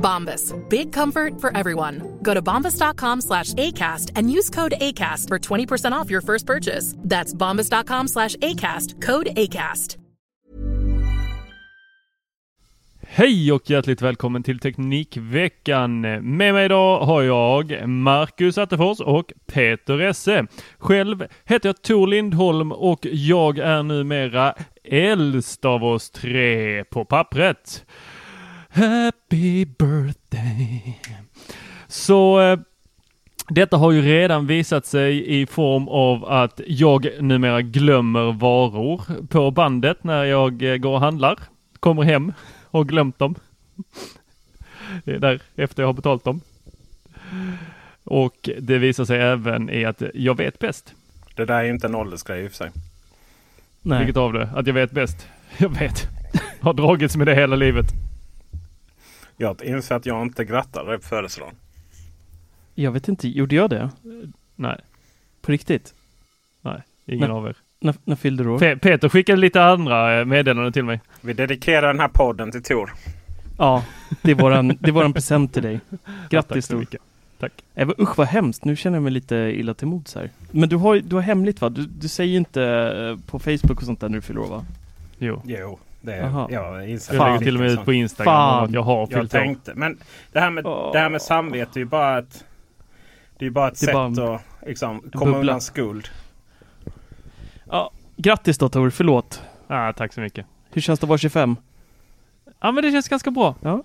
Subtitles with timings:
[0.00, 0.54] Bombas.
[0.68, 2.18] Big comfort for everyone.
[2.22, 6.94] Go to bombas.com slash ACAST and use code ACAST for 20% off your first purchase.
[6.98, 9.00] That's bombas.com slash ACAST.
[9.02, 9.96] Code ACAST.
[13.12, 16.00] Hej och hjärtligt välkommen till Teknikveckan.
[16.00, 20.46] Med mig idag har jag Marcus Attefors och Peter Esse.
[20.78, 27.84] Själv heter jag Tor Lindholm och jag är numera äldst av oss tre på pappret.
[28.72, 31.00] Happy birthday.
[31.88, 32.58] Så eh,
[33.48, 39.50] detta har ju redan visat sig i form av att jag numera glömmer varor på
[39.50, 41.38] bandet när jag eh, går och handlar.
[41.80, 42.32] Kommer hem
[42.70, 43.34] och glömt dem.
[45.04, 46.40] Det är där efter jag har betalt dem.
[48.04, 50.94] Och det visar sig även i att jag vet bäst.
[51.36, 52.70] Det där är ju inte en åldersgrej i och för sig.
[53.82, 53.98] Nej.
[53.98, 54.48] Vilket av det?
[54.54, 55.28] Att jag vet bäst?
[55.58, 56.08] Jag vet.
[56.60, 57.86] har dragits med det hela livet.
[59.40, 61.54] Jag inser att jag inte grattade på födelsedagen.
[62.74, 63.90] Jag vet inte, gjorde jag det?
[64.56, 64.80] Nej.
[65.42, 65.94] På riktigt?
[66.62, 67.36] Nej, ingen Nej.
[67.38, 67.56] av er.
[67.80, 68.58] När, när fyllde du år?
[68.58, 71.00] Pe- Peter skickade lite andra eh, meddelanden till mig.
[71.20, 72.92] Vi dedikerar den här podden till Tor.
[73.58, 73.84] Ja,
[74.22, 75.80] det är våran, det är våran present till dig.
[76.30, 76.80] Grattis så Tor.
[76.80, 77.00] mycket.
[77.38, 77.52] Tack.
[77.74, 80.30] Äh, vad- usch vad hemskt, nu känner jag mig lite illa till mods här.
[80.50, 81.68] Men du har, du har hemligt va?
[81.68, 84.64] Du, du säger inte eh, på Facebook och sånt där när du fyller år va?
[85.18, 85.42] Jo.
[85.44, 86.16] Jo, det
[86.50, 88.64] jag inser Jag lägger till och med ut på Instagram Fan.
[88.64, 89.38] att jag har Jag fyllt år.
[89.38, 89.98] tänkte, men
[90.32, 90.92] det här med, Åh.
[90.92, 92.44] det här med samvete är ju bara ett
[93.38, 95.38] Det är bara ett Det är sätt bara att liksom, komma bubbla.
[95.40, 96.08] undan skuld.
[97.70, 99.42] Ja, grattis då Tor, förlåt.
[99.66, 100.46] Ah, tack så mycket.
[100.72, 101.56] Hur känns det att vara 25?
[102.60, 103.54] Ja men det känns ganska bra.
[103.60, 103.82] Ja.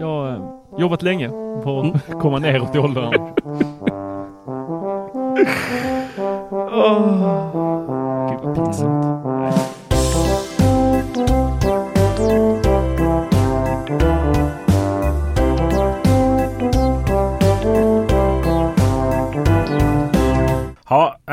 [0.00, 1.28] Jag har eh, jobbat länge
[1.64, 3.34] på att komma neråt i åldrarna.
[8.30, 9.37] Gud vad pinsamt.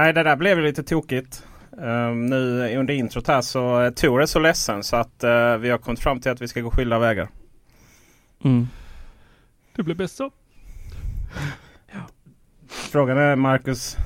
[0.05, 1.47] Nej, det där blev lite tokigt.
[1.81, 5.69] Ehm, nu under introt här så uh, Tor är så ledsen så att eh, vi
[5.69, 7.29] har kommit fram till att vi ska gå skilda vägar.
[8.43, 8.67] Mm.
[9.75, 10.31] Det blir bäst så.
[12.67, 13.97] Frågan är Marcus.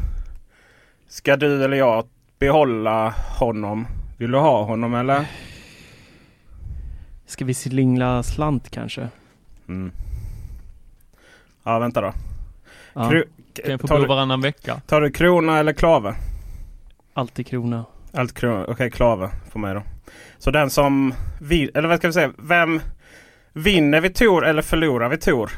[1.08, 2.08] Ska du eller jag
[2.40, 3.10] behålla
[3.40, 3.88] honom?
[4.18, 5.26] Vill du ha honom eller?
[7.26, 9.10] Ska vi slingla slant kanske?
[9.68, 9.92] Mm.
[11.64, 12.14] Ja, vänta då.
[12.94, 14.82] Ja, Kru- Kan jag få du, varannan vecka?
[14.88, 16.16] tar du krona eller klave?
[17.14, 17.86] alltid krona.
[18.14, 18.66] Allt krona.
[18.68, 19.84] Okej, klave för mig då.
[20.38, 22.32] Så den som vi, eller vad ska vi säga?
[22.38, 22.82] Vem
[23.54, 25.52] vinner vi Tor eller förlorar vi Tor?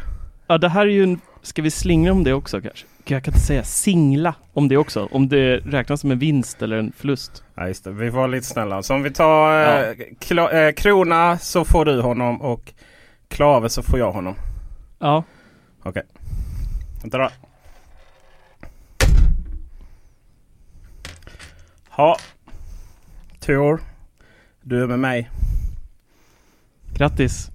[0.48, 1.20] Ja, det här är ju en...
[1.42, 2.86] Ska vi slingra om det också kanske?
[3.06, 5.10] Jag kan inte säga singla om det också.
[5.12, 7.44] Om det räknas som en vinst eller en förlust.
[7.56, 7.92] Ja, just det.
[7.92, 8.84] Vi var lite snälla.
[8.84, 12.74] Så om vi tar eh, kla, eh, krona så får du honom och
[13.28, 14.36] klave så får jag honom.
[15.00, 15.24] Ja,
[15.84, 16.04] Okej.
[17.02, 17.30] Vänta då.
[22.02, 22.18] Ja.
[23.40, 23.80] Tor.
[24.62, 25.30] Du är med mig.
[26.94, 27.52] grattis.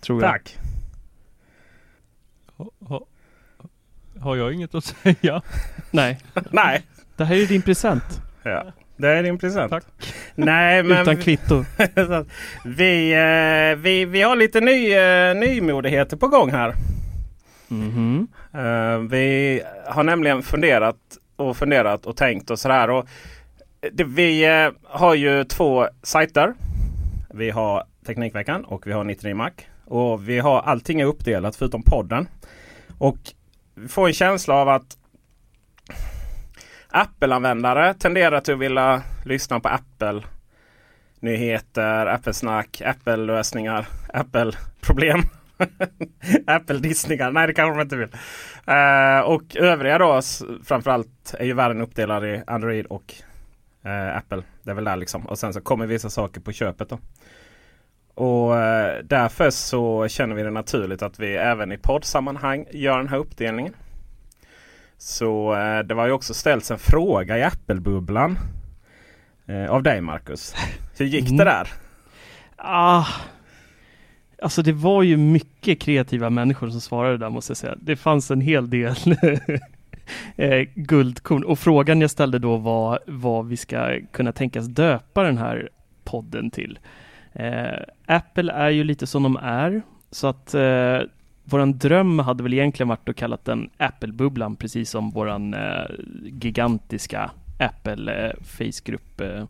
[0.00, 0.30] Tror jag.
[0.32, 0.58] Tack.
[2.56, 3.06] Ha, ha,
[4.20, 5.42] har jag inget att säga?
[5.90, 6.18] Nej,
[6.50, 6.82] Nej.
[7.16, 8.22] det här är din present.
[8.42, 8.72] Ja.
[8.96, 9.70] Det är din present.
[9.70, 9.84] Tack.
[10.34, 11.64] Nej men Utan kvitto.
[12.64, 16.74] vi, eh, vi, vi har lite ny, eh, nymodigheter på gång här.
[17.68, 18.28] Mhm.
[18.54, 20.96] Eh, vi har nämligen funderat
[21.36, 22.90] och funderat och tänkt och sådär.
[22.90, 23.08] Och
[23.80, 26.54] det, vi eh, har ju två sajter.
[27.34, 29.50] Vi har Teknikveckan och vi har 99 Mac.
[29.84, 32.28] Och vi har allting är uppdelat förutom podden.
[32.98, 33.18] Och
[33.74, 34.96] vi får en känsla av att
[36.88, 40.22] Apple-användare tenderar till att vilja lyssna på Apple
[41.20, 45.22] nyheter, Apple-snack, Apple-lösningar, Apple-problem.
[46.46, 47.30] Apple-dissningar.
[47.30, 48.08] Nej, det kanske de inte vill.
[48.68, 50.20] Uh, och övriga då
[50.64, 53.14] framförallt är ju världen uppdelad i Android och
[53.88, 54.42] uh, Apple.
[54.62, 55.26] Det är väl där liksom.
[55.26, 56.98] Och sen så kommer vissa saker på köpet då.
[58.14, 63.08] Och uh, därför så känner vi det naturligt att vi även i poddsammanhang gör den
[63.08, 63.72] här uppdelningen.
[64.98, 65.54] Så
[65.84, 68.38] det var ju också ställts en fråga i Apple-bubblan.
[69.68, 70.54] av dig Marcus.
[70.98, 71.36] Hur gick Mm.
[71.36, 71.68] det där?
[72.56, 73.06] Ah,
[74.42, 77.74] alltså det var ju mycket kreativa människor som svarade där måste jag säga.
[77.80, 78.94] Det fanns en hel del
[80.36, 85.38] eh, guldkorn och frågan jag ställde då var vad vi ska kunna tänkas döpa den
[85.38, 85.68] här
[86.04, 86.78] podden till.
[87.32, 90.98] Eh, Apple är ju lite som de är så att eh,
[91.44, 95.84] våran dröm hade väl egentligen varit att kalla den Apple-bubblan precis som våran eh,
[96.42, 99.44] gigantiska Apple eh, Facegrupp eh,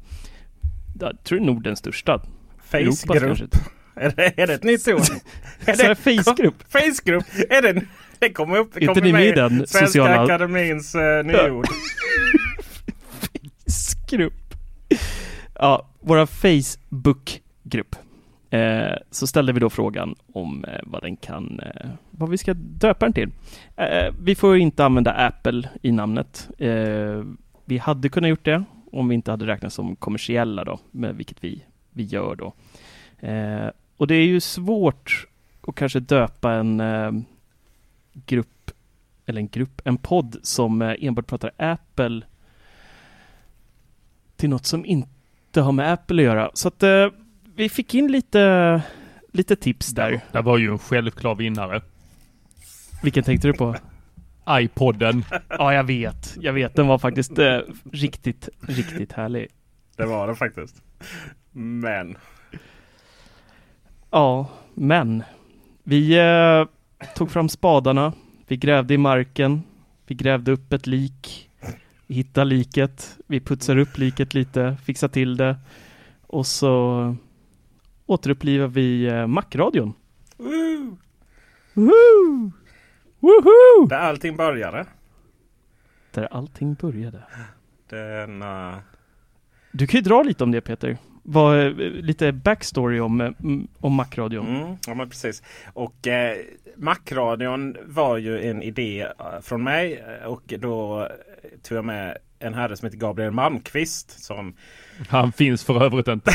[1.00, 2.22] jag tror det är nog den största.
[2.64, 3.54] Facegrupp?
[3.94, 5.00] Är det, är det ett nytt ord?
[5.66, 6.72] är det Facegrupp?
[6.72, 7.25] Facegrupp?
[7.50, 7.82] Är det,
[8.20, 8.70] det kommer upp.
[8.75, 11.67] Det Inte ni med i den Svenska sociala- Akademins uh, nyord.
[13.67, 14.55] Facegrupp.
[15.55, 17.97] Ja, våra Facebookgrupp.
[18.50, 22.55] Eh, så ställde vi då frågan om eh, vad den kan, eh, vad vi ska
[22.55, 23.31] döpa den till.
[23.76, 26.49] Eh, vi får inte använda Apple i namnet.
[26.59, 27.23] Eh,
[27.64, 31.44] vi hade kunnat gjort det om vi inte hade räknat som kommersiella då, med vilket
[31.44, 32.53] vi, vi gör då.
[33.29, 35.26] Eh, och det är ju svårt
[35.67, 37.12] att kanske döpa en eh,
[38.26, 38.70] grupp,
[39.26, 42.23] eller en grupp, en podd som eh, enbart pratar Apple
[44.37, 46.50] till något som inte har med Apple att göra.
[46.55, 47.06] Så att eh,
[47.55, 48.82] vi fick in lite,
[49.32, 50.20] lite tips där.
[50.32, 51.82] Det var ju en självklar vinnare.
[53.03, 53.76] Vilken tänkte du på?
[54.50, 55.25] iPodden.
[55.49, 56.37] Ja, jag vet.
[56.41, 56.75] Jag vet.
[56.75, 57.59] Den var faktiskt eh,
[57.93, 59.49] riktigt, riktigt härlig.
[59.97, 60.82] Det var det faktiskt.
[61.53, 62.17] Men.
[64.11, 65.23] Ja, men
[65.82, 66.67] vi eh,
[67.15, 68.12] tog fram spadarna.
[68.47, 69.62] Vi grävde i marken.
[70.06, 71.50] Vi grävde upp ett lik.
[72.06, 73.19] Vi hittade liket.
[73.27, 75.56] Vi putsade upp liket lite, fixade till det.
[76.27, 77.17] Och så
[78.06, 79.95] återupplivar vi eh, Macradion.
[80.37, 80.97] Woo!
[81.75, 82.53] Woohoo!
[83.21, 83.87] Woohoo!
[83.89, 84.87] Där allting började.
[86.15, 87.23] Där allting började.
[87.89, 88.83] Denna...
[89.73, 90.99] Du kan ju dra lite om det Peter.
[91.30, 93.30] Vad, eh, lite backstory om, eh,
[93.80, 94.56] om Macradion.
[94.56, 95.42] Mm, ja men precis.
[95.72, 96.36] Och eh,
[96.76, 100.04] Macradion var ju en idé eh, från mig.
[100.26, 101.08] Och då
[101.62, 104.25] tog jag med en herre som heter Gabriel Malmqvist.
[104.25, 104.54] Som
[105.08, 106.30] Han finns för övrigt inte.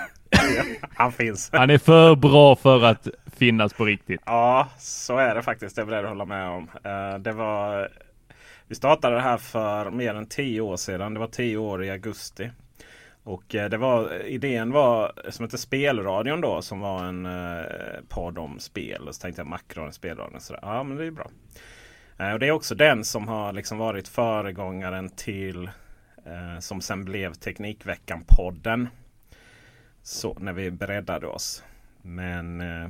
[0.94, 1.50] han finns.
[1.52, 4.20] Han är för bra för att finnas på riktigt.
[4.26, 5.76] Ja, så är det faktiskt.
[5.76, 6.70] Det är jag beredd att hålla med om.
[7.22, 7.88] Det var,
[8.66, 11.14] vi startade det här för mer än tio år sedan.
[11.14, 12.50] Det var tio år i augusti.
[13.28, 17.62] Och eh, det var, idén var som hette Spelradion då som var en eh,
[18.08, 19.08] podd om spel.
[19.08, 20.40] Och så tänkte jag Macron spelradion.
[20.40, 20.60] Så där.
[20.62, 21.30] Ja men det är bra.
[22.18, 25.70] Eh, och det är också den som har liksom varit föregångaren till
[26.26, 28.86] eh, som sen blev Teknikveckan-podden.
[30.02, 31.62] Så när vi breddade oss.
[32.02, 32.88] Men eh,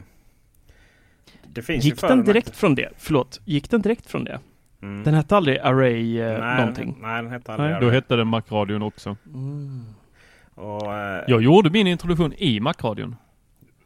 [1.46, 2.88] det finns ju Gick för- den direkt från det?
[2.96, 4.40] Förlåt, gick den direkt från det?
[4.82, 5.04] Mm.
[5.04, 6.98] Den hette aldrig Array eh, nej, någonting?
[7.00, 7.80] Nej, den hette aldrig Nej.
[7.80, 7.96] Då Array.
[7.96, 9.16] hette den Macradion också.
[10.58, 13.16] Och, eh, Jag gjorde min introduktion i Macradion.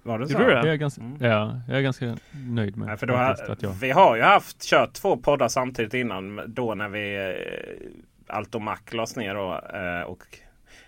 [0.02, 0.32] var det så?
[0.32, 0.68] Gjorde du Det är det?
[0.68, 1.16] jag ganska, Mm.
[1.20, 2.16] ja, jag är ganska
[2.48, 2.88] nöjd med.
[2.88, 5.94] Nej, för då faktiskt, har, att jag, Vi har ju haft kört två poddar samtidigt
[5.94, 6.40] innan.
[6.46, 9.60] Då när vi eh, Allt och Mac lades ner då.
[9.78, 10.22] Eh, och,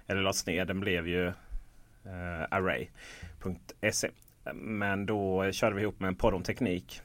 [0.07, 0.65] eller lades ner.
[0.65, 1.33] Den blev ju eh,
[2.51, 4.09] Array.se.
[4.55, 7.01] Men då körde vi ihop med en podd om teknik.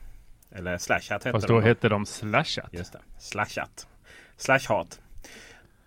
[0.51, 2.69] Eller Slashat hette fast då hette de Slashat.
[2.73, 2.99] Just det.
[3.19, 3.87] Slashat.
[4.37, 5.01] Slashhat.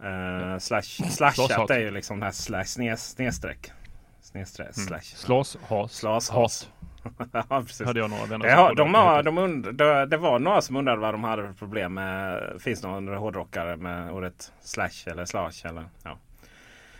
[0.05, 3.73] Uh, slash, slashat är ju liksom det här slash snes, snedstreck.
[4.21, 4.77] Snedstreck.
[4.77, 4.87] Mm.
[4.87, 5.01] Slash.
[5.01, 6.69] Slås, has, Slas, hat.
[7.33, 7.87] ja, precis.
[7.87, 11.01] Hade jag några vänner poddade de har, de und, det, det var några som undrade
[11.01, 12.43] vad de hade för problem med.
[12.61, 15.53] Finns det någon hårdrockare med ordet slash eller slash?
[15.65, 16.19] Eller, ja.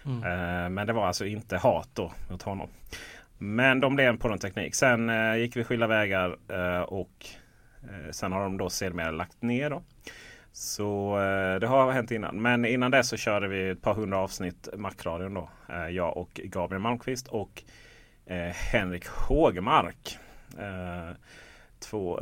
[0.07, 0.23] Mm.
[0.23, 2.69] Eh, men det var alltså inte hat då mot honom.
[3.39, 4.75] Men de blev på den teknik.
[4.75, 6.37] Sen eh, gick vi skilda vägar
[6.93, 7.27] och
[8.11, 9.71] sen har de då sedermera lagt ner.
[9.71, 9.83] Då.
[10.53, 12.43] Så eh, det har hänt innan.
[12.43, 15.51] Men innan det så körde vi ett par hundra avsnitt Macradion då.
[15.69, 17.63] Eh, jag och Gabriel Malmqvist och
[18.27, 18.37] eh,
[18.73, 20.19] Henrik Hågemark.
[21.81, 22.21] Två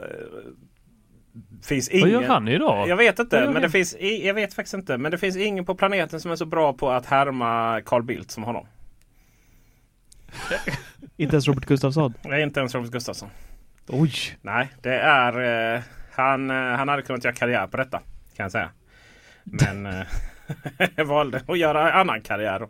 [1.63, 2.11] finns Vad ingen...
[2.11, 2.89] gör han idag?
[2.89, 3.71] Jag vet inte, Vad men det han?
[3.71, 4.99] finns, jag vet faktiskt inte.
[4.99, 8.31] Men det finns ingen på planeten som är så bra på att härma Carl Bildt
[8.31, 8.67] som honom.
[11.17, 12.15] Inte ens Robert Gustafsson.
[12.23, 13.29] Det är inte ens Robert Gustafsson.
[13.89, 14.13] Oj!
[14.43, 15.75] Nej, det är...
[15.75, 15.83] Eh,
[16.13, 18.01] han, han hade kunnat göra karriär på detta.
[18.41, 18.71] Kan jag säga.
[19.45, 20.07] Men eh,
[20.97, 22.63] jag valde att göra annan karriär.
[22.63, 22.69] Eh,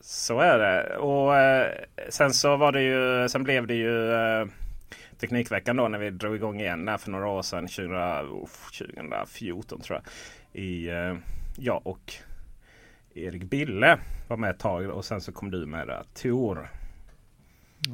[0.00, 0.96] så är det.
[0.96, 1.72] Och eh,
[2.08, 3.28] sen så var det ju...
[3.28, 4.12] Sen blev det ju
[5.20, 7.68] Teknikveckan då när vi drog igång igen där för några år sedan.
[7.68, 10.12] 2014 tror jag.
[10.62, 10.90] I,
[11.56, 12.12] ja och
[13.14, 13.98] Erik Bille
[14.28, 16.04] var med ett tag och sen så kom du med.
[16.14, 16.68] Tor.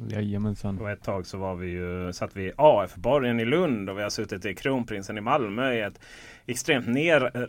[0.09, 0.79] Jajamensan.
[0.79, 4.01] Och ett tag så var vi ju, satt vi i AF-borgen i Lund och vi
[4.03, 5.99] har suttit i Kronprinsen i Malmö i ett
[6.45, 7.41] extremt nerröket.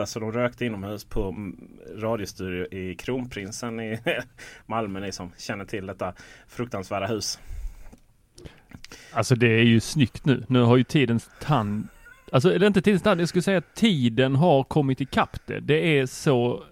[0.00, 1.52] alltså de rökte inomhus på
[1.96, 3.98] radiostudio i Kronprinsen i
[4.66, 5.00] Malmö.
[5.00, 6.14] Ni som känner till detta
[6.48, 7.38] fruktansvärda hus.
[9.12, 10.44] Alltså det är ju snyggt nu.
[10.48, 11.88] Nu har ju tidens tand
[12.32, 13.20] Alltså är det inte tidens tand?
[13.20, 15.60] Jag skulle säga att tiden har kommit ikapp det.
[15.60, 16.64] Det är så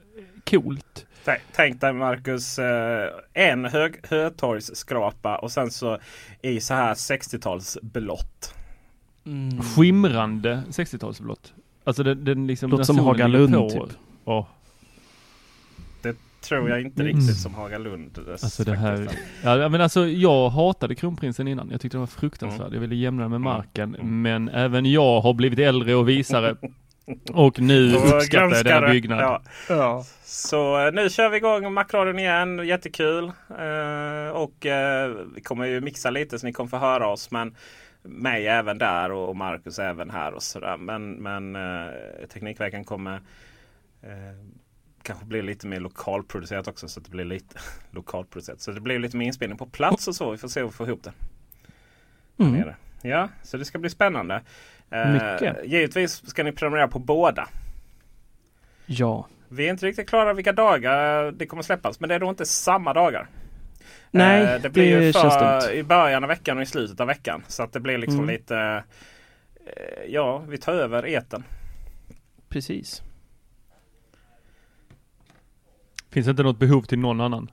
[0.51, 1.07] coolt.
[1.53, 5.99] Tänk- dig Marcus, eh, en hög Hötorgsskrapa och sen så
[6.43, 8.55] i så här 60-talsblått.
[9.27, 9.63] Mm.
[9.63, 11.53] Skimrande 60-talsblått.
[11.85, 12.71] Alltså den, den liksom...
[12.71, 13.83] Låter som Hagalund, typ.
[14.25, 14.47] Ja,
[16.03, 17.17] Det tror jag inte Mm.
[17.17, 18.19] riktigt som Hagalund.
[18.31, 19.09] alltså det här...
[19.43, 21.69] Ja men alltså jag hatade kronprinsen innan.
[21.71, 22.73] Jag tyckte det var fruktansvärt.
[22.73, 23.95] Jag ville jämna med marken.
[23.95, 24.23] Mm.
[24.23, 26.57] Men även jag har blivit äldre och visare.
[27.33, 29.21] Och nu uppskattar jag denna byggnad.
[29.21, 29.43] Ja.
[29.69, 30.05] Ja.
[30.25, 32.67] Så eh, nu kör vi igång Macradion igen.
[32.67, 33.25] Jättekul.
[33.59, 37.31] Eh, och eh, vi kommer ju mixa lite så ni kommer få höra oss.
[37.31, 37.57] Men
[38.03, 40.77] mig även där och, Marcus även här och sådär.
[40.77, 41.93] Men, men eh,
[42.33, 43.15] Teknikveckan kommer
[44.03, 44.11] eh,
[45.03, 46.89] kanske bli lite mer lokalproducerat också.
[46.89, 47.59] Så att det blir lite
[47.91, 48.61] lokalproducerat.
[48.61, 50.31] Så det blir lite mer inspelning på plats och så.
[50.31, 51.13] Vi får se om vi får ihop det.
[52.39, 52.71] Mm.
[53.03, 54.43] Ja, så det ska bli spännande.
[54.91, 55.57] Eh, Mycket.
[55.65, 57.49] Givetvis ska ni prenumerera på båda.
[58.87, 59.27] Ja.
[59.49, 62.01] Vi är inte riktigt klara vilka dagar det kommer släppas.
[62.01, 63.29] Men det är då inte samma dagar.
[64.11, 67.01] Nej, Eh, det, det blir ju känns för, i början av veckan och i slutet
[67.01, 67.43] av veckan.
[67.49, 68.31] Så att det blir liksom Mm.
[68.35, 68.83] lite...
[69.67, 71.45] eh, Ja, vi tar över eten.
[72.49, 73.03] Precis.
[76.11, 77.51] Finns inte något behov till någon annan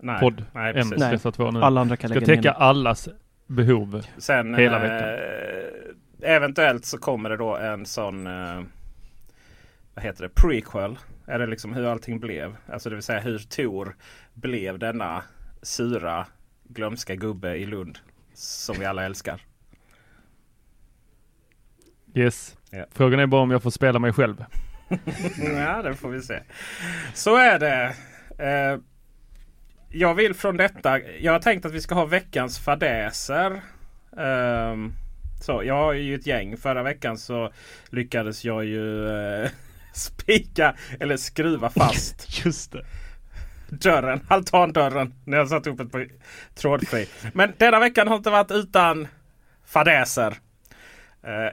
[0.00, 0.98] Nej, podd nej, precis.
[0.98, 1.12] Nej.
[1.12, 1.62] dessa två nu?
[1.62, 3.08] Alla andra kan Ska täcka allas
[3.46, 4.06] behov.
[4.18, 5.08] Sen hela eh, veckan.
[6.24, 8.26] Eventuellt så kommer det då en sån...
[8.26, 8.62] Eh,
[9.94, 10.28] vad heter det?
[10.28, 10.98] Prequel.
[11.26, 12.56] Är det liksom hur allting blev?
[12.66, 13.96] Alltså det vill säga hur Tor
[14.34, 15.22] blev denna
[15.62, 16.26] sura
[16.64, 17.98] glömska gubbe i Lund.
[18.34, 19.40] Som vi alla älskar.
[22.14, 22.56] Yes.
[22.70, 22.86] Ja.
[22.90, 24.44] Frågan är bara om jag får spela mig själv.
[25.56, 26.42] ja, det får vi se.
[27.14, 27.94] Så är det.
[28.38, 28.80] Eh,
[29.88, 31.00] jag vill från detta.
[31.00, 33.62] Jag har tänkt att vi ska ha veckans fadäser.
[34.18, 34.92] Ehm,
[35.44, 36.56] så jag har ju ett gäng.
[36.56, 37.52] Förra veckan så
[37.90, 39.50] lyckades jag ju eh,
[39.92, 42.84] spika eller skruva fast Just det.
[43.68, 46.06] dörren, altandörren när jag satt upp ett på
[46.54, 47.06] trådfri.
[47.32, 49.08] Men denna veckan har inte varit utan
[49.66, 50.34] fadäser.
[51.22, 51.50] Eh,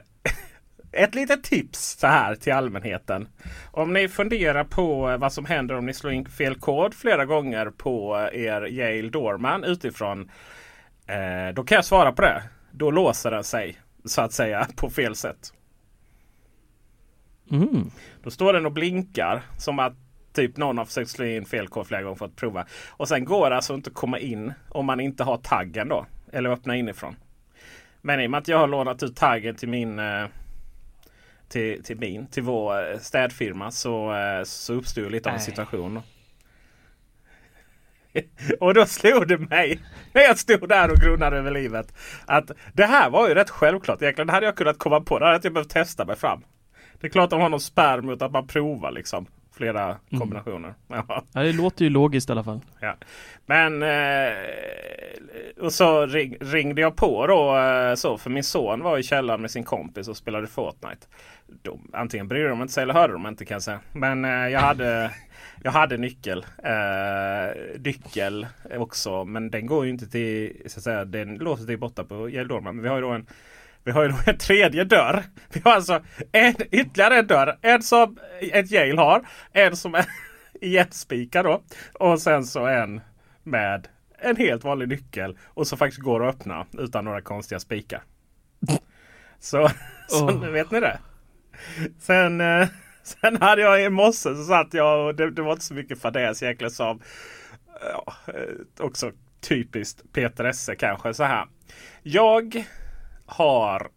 [1.02, 3.28] ett litet tips så här till allmänheten.
[3.70, 7.66] Om ni funderar på vad som händer om ni slår in fel kod flera gånger
[7.66, 10.30] på er Yale Doorman utifrån.
[11.06, 12.42] Eh, då kan jag svara på det.
[12.72, 15.52] Då låser den sig så att säga på fel sätt.
[17.50, 17.90] Mm.
[18.22, 19.92] Då står den och blinkar som att
[20.32, 22.66] typ någon har försökt slå in fel kod flera gånger för att prova.
[22.88, 26.06] Och sen går det alltså inte att komma in om man inte har taggen då.
[26.32, 27.16] Eller öppna inifrån.
[28.00, 30.26] Men i och med att jag har lånat ut taggen till min eh,
[31.48, 36.00] till, till min, till vår eh, städfirma så, eh, så uppstod lite av en situation.
[38.60, 39.80] Och då slog det mig
[40.12, 41.94] när jag stod där och grunnade över livet.
[42.26, 44.26] Att det här var ju rätt självklart egentligen.
[44.26, 45.18] Det hade jag kunnat komma på.
[45.18, 46.44] Det hade jag behövt testa mig fram.
[47.00, 49.26] Det är klart de har någon spärr mot att man provar liksom.
[49.56, 50.74] Flera kombinationer.
[50.88, 51.24] Ja.
[51.32, 52.60] Ja, det låter ju logiskt i alla fall.
[52.80, 52.96] Ja.
[53.46, 54.32] Men eh,
[55.60, 59.40] och så ring, ringde jag på då eh, så för min son var i källaren
[59.40, 61.06] med sin kompis och spelade Fortnite.
[61.62, 63.80] De, antingen brydde de sig eller hörde de inte kan jag säga.
[63.92, 65.10] Men eh, jag hade
[65.62, 66.46] jag hade nyckel.
[66.64, 69.24] Eh, nyckel också.
[69.24, 71.04] Men den går ju inte till så att säga.
[71.04, 72.74] Den låser till borta på Gäldorman.
[72.76, 73.26] Men vi har ju då en
[73.84, 75.22] vi har ju då en tredje dörr.
[75.52, 76.02] Vi har alltså
[76.32, 77.58] en, ytterligare en dörr.
[77.62, 79.26] En som ett Yale har.
[79.52, 80.06] En som är
[80.60, 81.62] igenspikad då.
[81.92, 83.00] Och sen så en
[83.42, 83.88] med
[84.18, 85.38] en helt vanlig nyckel.
[85.44, 88.02] Och som faktiskt går att öppna utan några konstiga spikar.
[89.40, 89.70] Så,
[90.08, 90.40] så Oh.
[90.40, 90.98] nu vet ni det.
[91.98, 92.68] Sen, eh,
[93.20, 96.00] sen hade jag i morse så satt jag och det, det var inte så mycket
[96.00, 97.00] fadäs egentligen som
[97.80, 101.46] ja, eh, också typiskt Peter Esse kanske så här.
[102.02, 102.64] Jag
[103.26, 103.90] har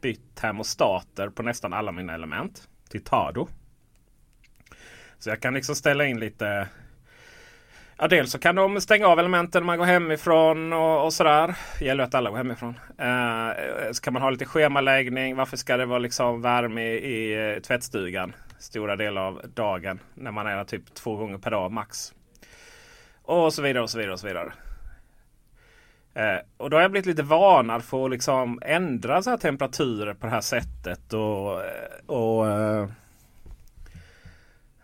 [0.00, 3.48] bytt termostater på nästan alla mina element till Tado.
[5.18, 6.68] Så jag kan liksom ställa in lite
[7.98, 11.54] Ja, dels så kan de stänga av elementen när man går hemifrån och, och sådär.
[11.78, 12.78] Det gäller att alla går hemifrån.
[12.98, 15.36] Eh, så kan man ha lite schemaläggning.
[15.36, 20.30] Varför ska det vara liksom värme i, i eh, tvättstugan stora delar av dagen när
[20.30, 22.14] man är typ två gånger per dag max.
[23.22, 24.52] Och så vidare och så vidare och så vidare.
[26.14, 30.14] Eh, och då har jag blivit lite vanad för att liksom ändra så här temperaturer
[30.14, 31.12] på det här sättet.
[31.12, 31.62] Och,
[32.06, 32.88] och eh,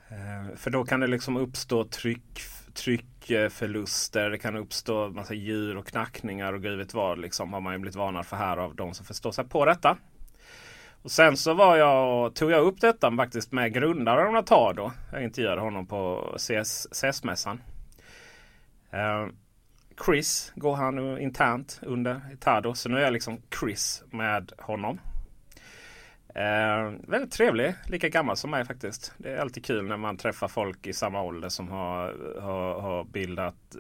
[0.09, 2.41] eh, för då kan det liksom uppstå tryck,
[2.75, 4.25] tryckförluster.
[4.25, 7.19] Eh, det kan uppstå massa djur och knackningar och gud vet vad.
[7.19, 9.97] Liksom, har man ju blivit varnad för här av de som förstår sig på detta.
[11.03, 14.91] Och sen så var jag, tog jag upp detta faktiskt med grundaren av Tado.
[15.13, 17.61] Jag intervjuade honom på CS-mässan.
[18.91, 19.27] Eh,
[20.07, 22.75] Chris går han internt under Tado.
[22.75, 24.99] Så nu är jag liksom Chris med honom.
[26.37, 27.75] Uh, väldigt trevlig.
[27.87, 29.13] Lika gammal som mig faktiskt.
[29.17, 33.05] Det är alltid kul när man träffar folk i samma ålder som har, har, har
[33.05, 33.77] bildat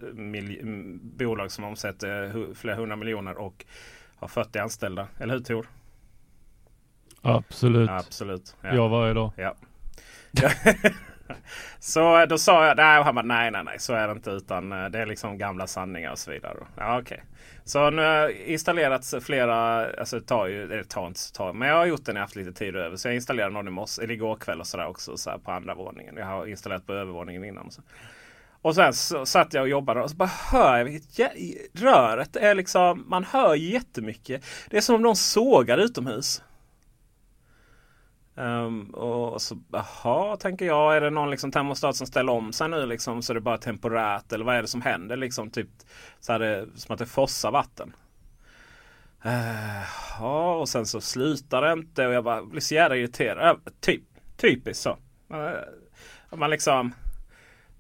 [1.03, 3.65] bolag som omsätter flera hundra miljoner och
[4.17, 5.09] har 40 anställda.
[5.19, 5.67] Eller hur Tor?
[7.23, 7.91] Absolut.
[7.91, 8.57] Absolut.
[8.61, 8.75] Ja.
[8.75, 9.33] Jag varje dag.
[9.37, 9.55] Ja.
[11.79, 14.13] så eh, då sa jag nej, och han bara nej, nej, nej, så är det
[14.13, 16.57] inte utan eh, det är liksom gamla sanningar och så vidare.
[16.77, 17.19] Ja, okay.
[17.65, 21.53] Så nu har jag installerat flera, alltså det tar ju, det tar inte så tar,
[21.53, 22.97] men jag har gjort det när jag haft lite tid över.
[22.97, 25.75] Så jag installerade någon i morse, eller igår kväll och sådär också så på andra
[25.75, 26.17] våningen.
[26.17, 27.67] Jag har installerat på övervåningen innan.
[27.67, 27.83] Och, så.
[28.63, 31.33] och sen så satt jag och jobbade och så bara hör jag vilket
[31.73, 34.45] röret är liksom, man hör jättemycket.
[34.71, 36.43] Det är som om någon sågar utomhus.
[38.35, 40.97] Um, och så, jaha, tänker jag.
[40.97, 43.59] Är det någon liksom termostat som ställer om sig nu liksom så är det bara
[43.59, 44.33] temporärt?
[44.33, 45.51] Eller vad är det som händer liksom?
[45.51, 45.69] Typ
[46.21, 47.97] så här som att det fossar vatten.
[49.27, 49.83] Uh,
[50.19, 53.57] ja, och sen så slutar det inte och jag bara blir så jävla irriterad.
[53.57, 54.03] Uh, typ,
[54.37, 54.91] typiskt så.
[55.31, 56.95] Uh, man liksom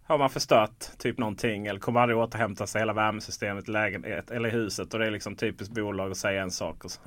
[0.04, 4.48] har man förstört typ någonting eller kommer aldrig återhämta sig hela värmesystemet i lägenhet eller
[4.48, 6.84] i huset och det är liksom typiskt bolag att säga en sak.
[6.84, 7.00] Och så.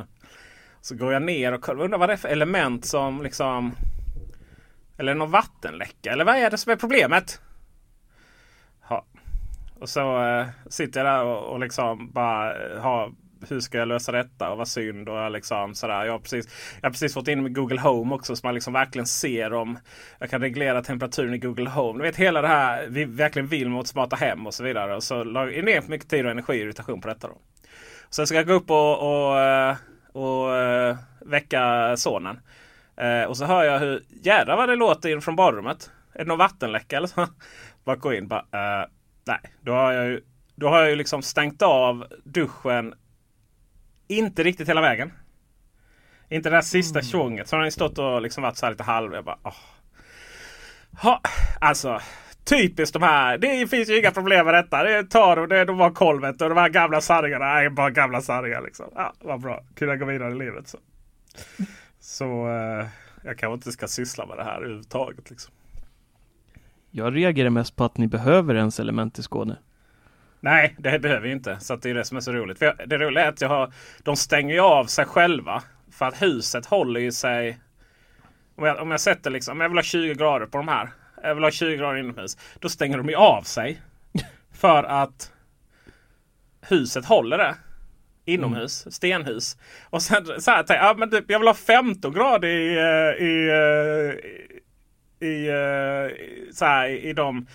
[0.85, 3.75] Så går jag ner och undrar vad det är för element som liksom...
[4.97, 6.11] Eller någon vattenläcka.
[6.11, 7.41] Eller vad är det som är problemet?
[8.81, 9.05] Ha.
[9.79, 13.13] Och så eh, sitter jag där och, och liksom bara eh, har
[13.49, 15.09] hur ska jag lösa detta och vad synd.
[15.09, 16.05] Och liksom sådär.
[16.05, 18.73] Jag, har precis, jag har precis fått in med Google Home också så man liksom
[18.73, 19.77] verkligen ser om
[20.19, 21.99] jag kan reglera temperaturen i Google Home.
[21.99, 24.95] Du vet hela det här vi verkligen vill mot smarta hem och så vidare.
[24.95, 27.27] Och så la jag ner mycket tid och energi och irritation på detta.
[27.27, 27.37] Då.
[28.09, 29.75] Sen ska jag gå upp och, och eh,
[30.15, 32.39] och eh, väcka sonen.
[32.97, 35.91] Eh, och så hör jag hur jädrar vad det låter in från badrummet.
[36.13, 37.27] Är det någon vattenläcka eller så?
[37.83, 38.39] Bara gå in bara.
[38.39, 38.87] Eh,
[39.25, 40.21] nej, då har jag ju
[40.55, 42.93] då har jag ju liksom stängt av duschen.
[44.07, 45.11] Inte riktigt hela vägen.
[46.29, 47.09] Inte det där sista mm.
[47.09, 47.47] tjonget.
[47.47, 49.13] Så har den stått och liksom varit så här lite halv.
[49.13, 49.53] Jag bara, åh.
[51.01, 51.21] Ha,
[51.59, 52.01] alltså
[52.45, 53.37] typiskt de här.
[53.37, 54.83] Det finns ju inga problem med detta.
[54.83, 54.89] Det
[55.47, 58.61] det är de var kolvet och de här gamla sanningarna är bara gamla sanningar.
[58.61, 58.85] Liksom.
[58.95, 59.63] Ja, vad bra.
[59.75, 60.67] Kunna gå vidare i livet.
[60.67, 60.77] Så,
[61.99, 62.85] så eh,
[63.23, 65.29] jag kanske inte ska syssla med det här överhuvudtaget.
[65.29, 65.53] Liksom.
[66.91, 69.57] Jag reagerar mest på att ni behöver ens element i Skåne.
[70.39, 71.59] Nej, det behöver vi inte.
[71.59, 72.59] Så det är det som är så roligt.
[72.59, 75.63] För det roliga är att jag har, de stänger av sig själva.
[75.91, 77.59] För att huset håller ju sig...
[78.55, 80.89] Om jag, om jag sätter liksom, om jag vill ha 20 grader på de här
[81.27, 82.37] jag vill ha 20 grader inomhus.
[82.59, 83.81] Då stänger de ju av sig.
[84.53, 85.31] För att
[86.61, 87.55] huset håller det.
[88.25, 88.91] Inomhus, mm.
[88.91, 89.57] stenhus.
[89.89, 93.49] Och sen så här, ja, men typ, jag vill ha 15 grader i, eh, i,
[93.49, 97.47] eh, i, i, eh, så här, i de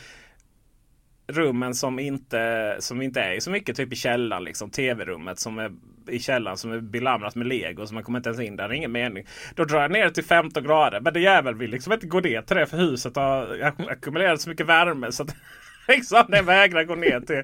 [1.27, 3.77] rummen som inte, som inte är så mycket.
[3.77, 5.73] Typ i källaren, liksom, tv-rummet som är
[6.11, 7.87] i källaren som är belamrat med lego.
[7.87, 8.69] Så man kommer inte ens in där.
[8.69, 9.25] Det är ingen mening.
[9.55, 11.01] Då drar jag ner till 15 grader.
[11.01, 14.51] Men det jävel vill liksom inte gå ner till det för huset har ackumulerat så
[14.51, 15.13] mycket värme.
[15.13, 15.37] Så att
[15.89, 17.43] liksom, det vägrar gå ner till...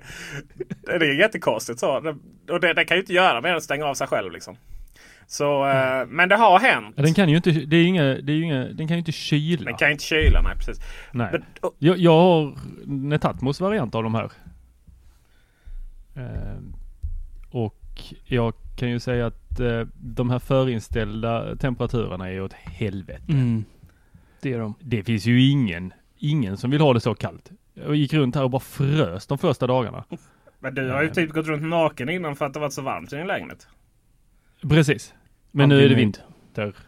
[0.98, 2.14] Det är jättekonstigt så.
[2.50, 4.56] Och det, det kan ju inte göra mer än att stänga av sig själv liksom.
[5.26, 6.08] Så, mm.
[6.08, 6.94] men det har hänt.
[6.96, 9.12] Ja, den kan ju inte, det är inga, det är inga, den kan ju inte
[9.12, 9.64] kyla.
[9.64, 10.80] Den kan ju inte kyla, nej precis.
[11.12, 11.28] Nej.
[11.32, 12.54] Men, och, jag, jag har
[12.86, 14.30] Netatmos variant av de här.
[16.16, 16.58] Eh,
[17.50, 17.74] och
[18.24, 23.22] jag kan ju säga att eh, de här förinställda temperaturerna är åt helvete.
[23.28, 23.64] Mm.
[24.40, 24.74] Det är de.
[24.80, 27.50] Det finns ju ingen, ingen som vill ha det så kallt.
[27.74, 30.04] Jag gick runt här och bara frös de första dagarna.
[30.58, 33.12] Men du har ju typ gått runt naken innan för att det varit så varmt
[33.12, 33.68] i din lägenhet.
[34.62, 35.14] Precis.
[35.50, 36.24] Men nu är det vinter.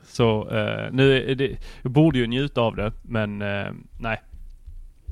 [0.02, 4.22] Så uh, nu är det, jag borde ju njuta av det men uh, nej.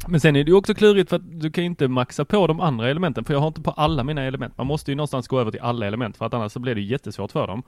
[0.09, 2.61] Men sen är det ju också klurigt för att du kan inte maxa på de
[2.61, 4.59] andra elementen för jag har inte på alla mina element.
[4.59, 6.81] Man måste ju någonstans gå över till alla element för att annars så blir det
[6.81, 7.63] jättesvårt för dem.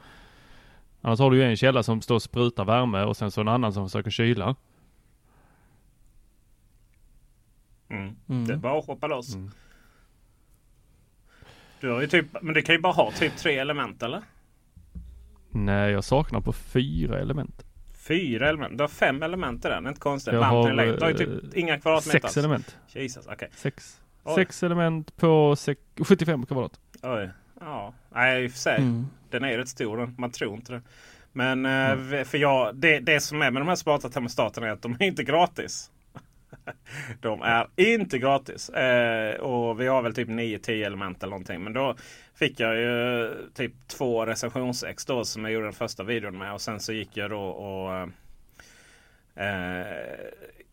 [1.01, 3.49] Annars har du ju en källa som står och sprutar värme och sen så en
[3.49, 4.57] annan som försöker kyla.
[7.89, 8.17] Mm.
[8.29, 8.47] Mm.
[8.47, 9.35] Det är bara att hoppa loss.
[9.35, 9.51] Mm.
[11.81, 14.23] Du har ju typ, men du kan ju bara ha typ tre element eller?
[15.51, 17.68] Nej, jag saknar på fyra element.
[18.09, 18.79] Fyra element.
[18.79, 19.87] Du har fem element i den.
[19.87, 20.35] Inte konstigt.
[20.35, 20.71] Jag har.
[20.71, 22.19] Du har ju typ eh, inga kvadratmeter.
[22.21, 22.77] Sex element.
[22.89, 23.49] Jesus, okej.
[23.57, 24.01] Sex.
[24.25, 24.35] Oj.
[24.35, 26.81] Sex element på sex, 75 kvadrat.
[27.03, 27.31] Oj.
[27.61, 28.77] Ja, nej i och för sig.
[28.77, 29.07] Mm.
[29.31, 30.15] Den är rätt stor den.
[30.19, 30.83] Man tror inte det.
[31.33, 32.25] Men eh, Mm.
[32.25, 35.03] för jag, det, det som är med de här smarta termostaterna är att de är
[35.07, 35.91] inte gratis.
[37.21, 38.69] de är inte gratis.
[38.69, 41.63] Eh, och vi har väl typ 9-10 element eller någonting.
[41.63, 41.97] Men då
[42.35, 46.53] fick jag ju typ två recensionsex då som jag gjorde den första videon med.
[46.53, 48.11] Och sen så gick jag då och
[49.43, 49.87] eh,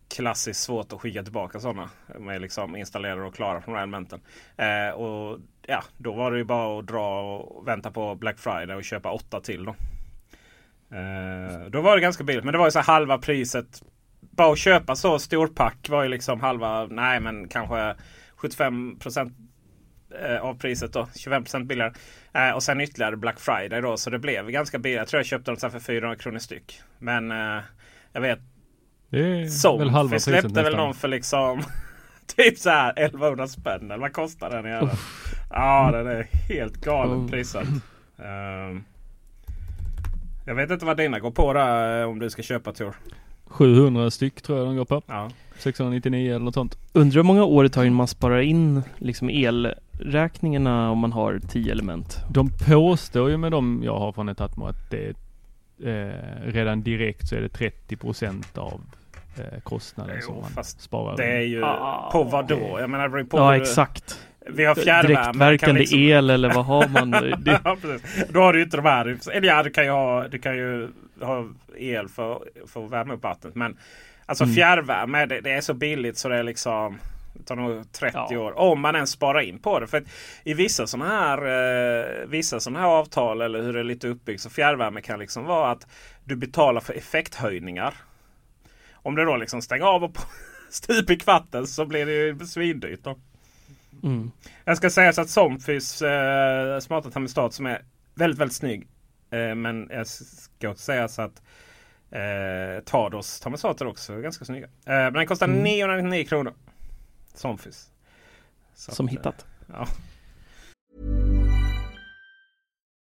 [0.08, 1.90] klassiskt svårt att skicka tillbaka sådana.
[2.20, 4.20] Med liksom installerade och klara från de här elementen.
[4.58, 8.76] Eh, och ja, då var det ju bara att dra och vänta på Black Friday
[8.76, 9.76] och köpa åtta till då.
[10.96, 12.44] Eh, då var det ganska billigt.
[12.44, 13.84] Men det var ju så här halva priset.
[14.36, 17.96] Bara att köpa så storpack var ju liksom halva, nej men kanske
[18.36, 18.98] 75
[20.22, 21.04] eh, av priset då.
[21.04, 21.94] 25% billigare.
[22.34, 23.98] Eh, och sen ytterligare Black Friday då.
[23.98, 24.98] Så det blev ganska billigt.
[24.98, 26.82] Jag tror jag köpte dem för 400 kronor styck.
[27.00, 27.62] Men eh,
[28.12, 28.40] jag vet
[29.52, 29.78] så.
[29.78, 30.78] väl halva Vi släppte väl nästan.
[30.78, 31.64] någon för liksom
[32.36, 33.92] typ så här 1100 spänn.
[33.92, 34.90] Eller vad kostar den?
[35.50, 37.30] Ja den är helt galen Oh.
[37.30, 37.68] prissatt.
[38.24, 38.84] Ehm,
[40.46, 42.96] jag vet inte vad dina går på där om du ska köpa Tor.
[43.48, 45.02] 700 styck tror jag de går på.
[45.08, 45.30] Ja.
[45.58, 46.78] 699 eller något sånt.
[46.94, 51.40] Undrar hur många år det tar innan man sparar in liksom elräkningarna om man har
[51.50, 52.18] 10 element.
[52.30, 55.14] De påstår ju med de jag har från Etatmo att det är
[56.10, 58.82] eh, redan direkt så är det 30 procent av
[59.38, 61.18] eh, kostnaden Jo, som man fast sparar.
[61.18, 62.78] Det är ju Ah, på vad då?
[62.80, 63.38] Jag menar på.
[63.38, 64.20] Ja hur- exakt.
[64.50, 65.14] Vi har fjärrvärme.
[65.16, 67.12] Direktverkande kan liksom- el eller vad har man?
[67.40, 68.26] Det, ja, precis.
[68.30, 69.18] Då har du ju inte de här.
[69.34, 70.90] Eller ja, du kan ju ha, du kan ju
[71.22, 71.48] ha
[71.78, 73.56] el för, för att värma upp vattnet.
[73.56, 73.78] Men
[74.26, 74.56] alltså Mm.
[74.56, 76.98] fjärrvärme det, det är så billigt så det är liksom
[77.34, 78.40] det tar nog 30 Ja.
[78.40, 78.60] år.
[78.60, 79.88] Om man ens sparar in på det.
[79.88, 80.04] För
[80.44, 84.42] i vissa sådana här, eh, vissa såna här avtal eller hur det är lite uppbyggt.
[84.42, 85.88] Så fjärrvärme kan liksom vara att
[86.24, 87.94] du betalar för effekthöjningar.
[88.94, 90.22] Om du då liksom stänger av och på
[90.70, 93.04] stup i kvarten så blir det ju svindyrt.
[93.04, 93.18] Då.
[94.04, 94.32] mm.
[94.66, 97.82] Jag ska säga så att Somfys eh, smarta termostat som är
[98.16, 98.88] väldigt, väldigt snygg.
[99.32, 101.42] Eh, men jag ska också säga så att
[102.12, 104.66] eh, Tados termostater också är ganska snygga.
[104.66, 105.64] Eh, men den kostar Mm.
[105.64, 106.54] 999 kronor.
[107.34, 107.90] Somfys.
[108.76, 109.46] Så Som att, hittat.
[109.68, 109.88] Ja.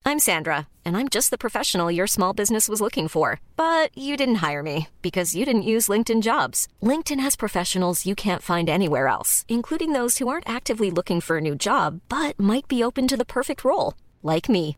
[0.08, 3.40] I'm Sandra, and I'm just the professional your small business was looking for.
[3.56, 6.68] But you didn't hire me because you didn't use LinkedIn jobs.
[6.82, 11.38] LinkedIn has professionals you can't find anywhere else, including those who aren't actively looking for
[11.38, 14.78] a new job but might be open to the perfect role, like me.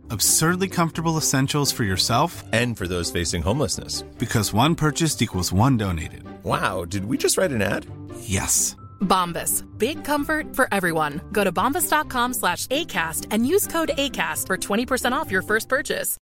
[0.11, 4.03] Absurdly comfortable essentials for yourself And for those facing homelessness.
[4.19, 6.23] because one purchased equals one donated.
[6.43, 7.85] Wow, did we just write an ad?
[8.19, 8.75] Yes.
[8.99, 9.63] Bombas.
[9.77, 11.21] Big comfort for everyone.
[11.31, 16.17] Go to bombas.com slash ACAST and use code ACAST for 20% off your first purchase.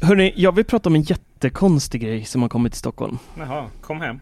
[0.00, 3.18] Hörni, jag vill prata om en jättekonstig grej som har kommit till Stockholm.
[3.36, 4.20] Jaha, kom hem.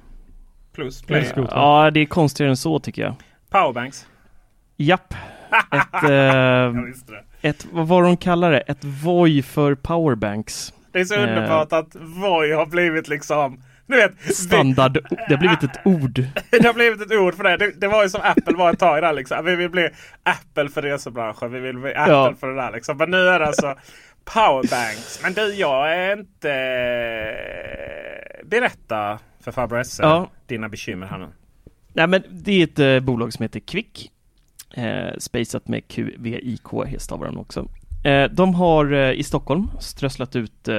[0.75, 1.33] Plus play.
[1.37, 3.15] Ja, det är konstigare än så tycker jag.
[3.51, 4.07] Powerbanks.
[4.77, 5.15] Japp.
[5.71, 6.09] Ett, eh,
[7.41, 7.49] det.
[7.49, 8.61] ett, vad var de kallar det?
[8.61, 10.73] Ett Voi för powerbanks.
[10.93, 11.23] Det är så Eh.
[11.23, 14.93] underbart att Voi har blivit liksom du vet, Standard,
[15.29, 16.13] det har blivit ett ord.
[16.51, 17.57] Det har blivit ett ord för det.
[17.57, 17.81] det.
[17.81, 19.45] Det var ju som Apple var ett tag där liksom.
[19.45, 19.89] Vi vill bli
[20.23, 21.53] Apple för resebranschen.
[21.53, 22.35] Vi vill bli Apple Ja.
[22.41, 22.97] för det där liksom.
[22.97, 23.75] Men nu är det alltså
[24.25, 25.21] powerbanks.
[25.23, 26.51] Men du, jag är inte...
[28.45, 29.19] Berätta.
[29.41, 30.03] för farbror Esse.
[30.03, 30.31] Ja.
[30.47, 31.27] Dina bekymmer här nu.
[31.93, 34.11] Nej men det är ett eh, bolag som heter Quick.
[34.75, 37.69] Eh, spacat med QVIK stavar de också.
[38.05, 40.77] Eh, de har eh, i Stockholm strösslat ut eh,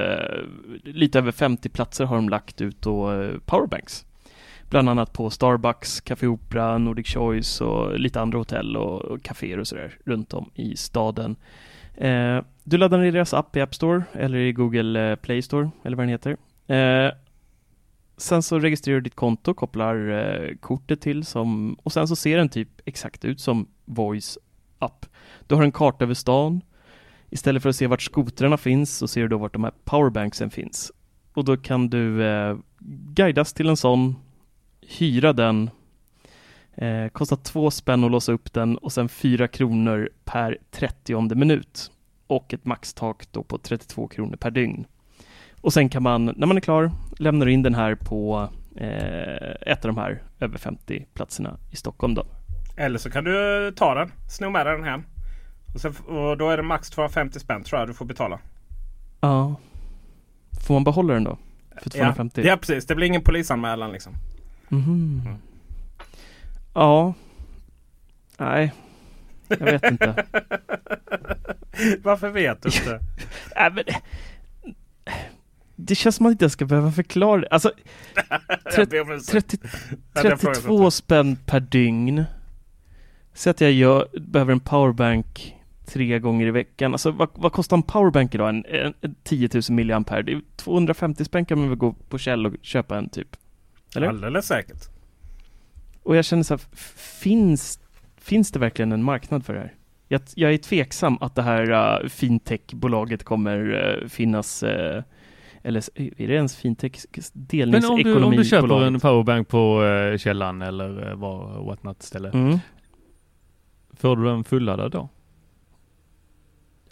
[0.84, 4.04] lite över 50 platser har de lagt ut och eh, powerbanks.
[4.70, 9.58] Bland annat på Starbucks, Café Opera, Nordic Choice och lite andra hotell och, och kaféer
[9.58, 11.36] och sådär runt om i staden.
[11.94, 15.70] Eh, du laddar ner deras app i App Store eller i Google eh, Play Store
[15.84, 16.36] eller vad den heter.
[16.66, 17.12] Eh,
[18.16, 22.36] Sen så registrerar du ditt konto, kopplar eh, kortet till som, och sen så ser
[22.36, 24.38] den typ exakt ut som Voice
[24.78, 25.06] app.
[25.46, 26.60] Du har en karta över stan.
[27.30, 30.50] Istället för att se vart skotrarna finns så ser du då vart de här powerbanksen
[30.50, 30.92] finns.
[31.34, 32.56] Och då kan du eh,
[33.14, 34.16] guidas till en sån,
[34.80, 35.70] hyra den,
[36.74, 41.90] eh, kostar två spänn att låsa upp den och sen fyra kronor per 30 minut.
[42.26, 44.86] Och ett maxtak då på 32 kronor per dygn.
[45.62, 49.84] Och sen kan man, när man är klar, lämna in den här på eh, ett
[49.84, 52.26] av de här över 50 platserna i Stockholm då.
[52.76, 55.02] Eller så kan du eh, ta den, sno med dig den hem.
[55.74, 58.38] Och, sen, och då är det max 250 spänn tror jag du får betala.
[59.20, 59.54] Ja.
[60.66, 61.38] Får man behålla den då?
[61.82, 62.40] För 250?
[62.40, 64.12] Ja, ja precis, det blir ingen polisanmälan liksom.
[64.68, 65.22] Mhm.
[66.74, 67.14] Ja.
[68.38, 68.72] Nej.
[69.48, 70.14] Jag vet inte.
[72.02, 73.00] Varför vet du inte?
[73.56, 73.84] Nej, men,
[75.76, 77.48] det känns som att man inte ska behöva förklara det.
[77.50, 77.72] Alltså,
[78.76, 79.50] Jag om ursäkt.
[79.50, 79.58] 30,
[80.14, 82.24] Ja, den frågan 32 spänn per dygn.
[83.34, 85.56] Säg att jag gör, behöver en powerbank
[85.86, 86.92] tre gånger i veckan.
[86.92, 88.48] Alltså vad, vad kostar en powerbank idag?
[88.48, 90.22] En, en, en 10 000 milliampere.
[90.22, 93.36] Det är 250 spänn kan man väl gå på Kjell och köpa en typ.
[93.96, 94.06] Eller?
[94.06, 94.88] Alldeles säkert.
[96.02, 96.62] Och jag känner så här,
[97.20, 97.80] finns,
[98.16, 99.74] finns det verkligen en marknad för det här?
[100.08, 105.02] Jag, jag är tveksam att det här uh, fintech-bolaget kommer uh, finnas uh,
[105.62, 107.04] eller är det ens fintech?
[107.12, 108.94] Men om du, om du köper Delningsekonomibolaget?
[108.94, 112.30] en powerbank på uh, källan eller uh, vad, whatnot ställe.
[112.30, 112.58] Mm.
[113.92, 115.08] Får du den fulladdad då?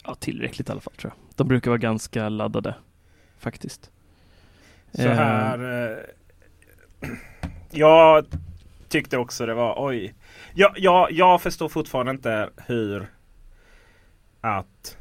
[0.03, 1.37] Ja, tillräckligt i alla fall tror jag.
[1.37, 2.75] De brukar vara ganska laddade.
[3.39, 3.91] Faktiskt.
[4.91, 5.89] Så Eh, här.
[7.01, 7.09] Eh,
[7.71, 8.25] jag
[8.89, 10.13] tyckte också det var oj.
[10.53, 13.07] Jag, jag, jag förstår fortfarande inte hur
[14.41, 14.97] att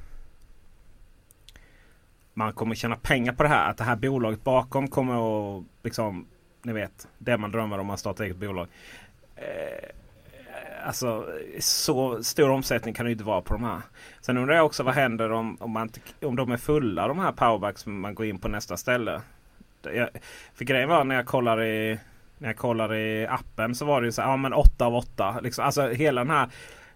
[2.34, 3.70] man kommer tjäna pengar på det här.
[3.70, 5.14] Att det här bolaget bakom kommer
[5.58, 6.26] att liksom,
[6.62, 8.66] ni vet, det man drömmer om att starta eget bolag.
[9.36, 9.88] Eh,
[10.86, 11.26] alltså
[11.60, 13.80] så stor omsättning kan det ju inte vara på de här.
[14.20, 15.90] Sen undrar jag också vad händer om, om, man,
[16.22, 19.20] om de är fulla de här powerbacks som man går in på nästa ställe.
[19.82, 20.08] Jag,
[20.54, 21.98] för grejen var när jag kollar i
[22.40, 24.94] när jag kollar i appen så var det ju så här, ja men 8 av
[24.94, 25.40] 8.
[25.42, 26.48] Liksom, alltså hela den här,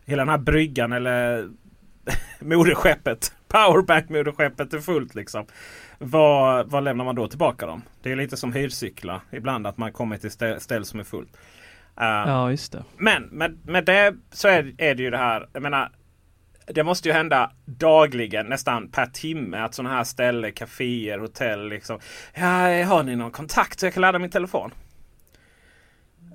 [0.04, 1.48] hela den här bryggan eller
[2.40, 3.34] moderskeppet.
[3.54, 5.46] Powerbank-moderskeppet är fullt liksom.
[5.98, 7.82] Vad, vad lämnar man då tillbaka dem?
[8.02, 11.36] Det är lite som hyrcyklar ibland att man kommer till stä- ställ som är fullt.
[12.00, 12.84] Eh, Ja, just det.
[12.96, 15.48] men med, med det så är, är det ju det här.
[15.52, 15.90] Jag menar,
[16.66, 21.98] det måste ju hända dagligen, nästan per timme, att sådana här ställen, kaféer, hotell liksom.
[22.34, 24.70] Ja, har ni någon kontakt så jag kan ladda min telefon?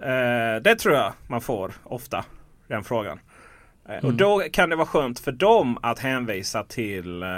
[0.01, 2.25] Eh, det tror jag man får ofta,
[2.67, 3.19] den frågan.
[3.89, 4.17] Eh, Och Mm.
[4.17, 7.30] då kan det vara skönt för dem att hänvisa till eh,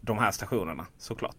[0.00, 1.36] de här stationerna såklart.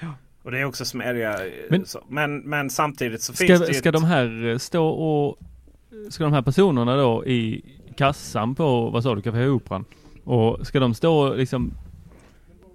[0.00, 0.06] Ja.
[0.42, 1.30] Och det är också smidiga.
[1.38, 4.46] Men, Men- så, men, men samtidigt så Ska, finns det ju ska ett- de här
[4.46, 5.38] eh, stå och
[6.10, 7.64] Ska de här personerna då i
[7.96, 9.84] kassan på, vad sa du, Café Operan?
[10.24, 11.72] Och ska de stå och liksom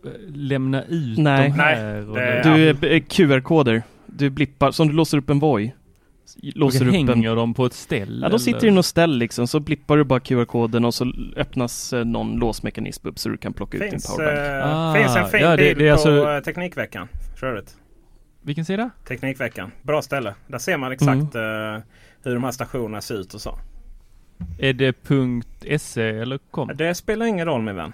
[0.05, 1.49] eh, lämna ut Nej.
[1.49, 2.09] de Nej, här?
[2.09, 3.83] och det- Du är eh, QR-koder.
[4.05, 5.73] Du blippar, som du låser upp en Voi.
[6.41, 7.07] Låser upp en...
[7.07, 8.25] hänger de på ett ställe?
[8.25, 8.67] Ja, de sitter eller?
[8.67, 13.07] i något ställ liksom, så blippar du bara QR-koden och så öppnas eh, någon låsmekanism
[13.07, 14.37] upp så du kan plocka ut din finns, powerbank.
[14.63, 17.07] eh, Ah, finns en fin ja, det- bild det är på alltså- eh, Teknikveckan.
[17.39, 17.77] För övrigt.
[18.41, 18.89] Vilken sida?
[19.07, 19.71] Teknikveckan.
[19.81, 20.35] Bra ställe.
[20.47, 21.75] Där ser man exakt Mm.
[21.75, 21.81] eh,
[22.23, 23.57] hur de här stationerna ser ut och så.
[24.59, 24.95] Är det
[25.81, 26.71] .se eller .com?
[26.75, 27.93] Det spelar ingen roll min vän.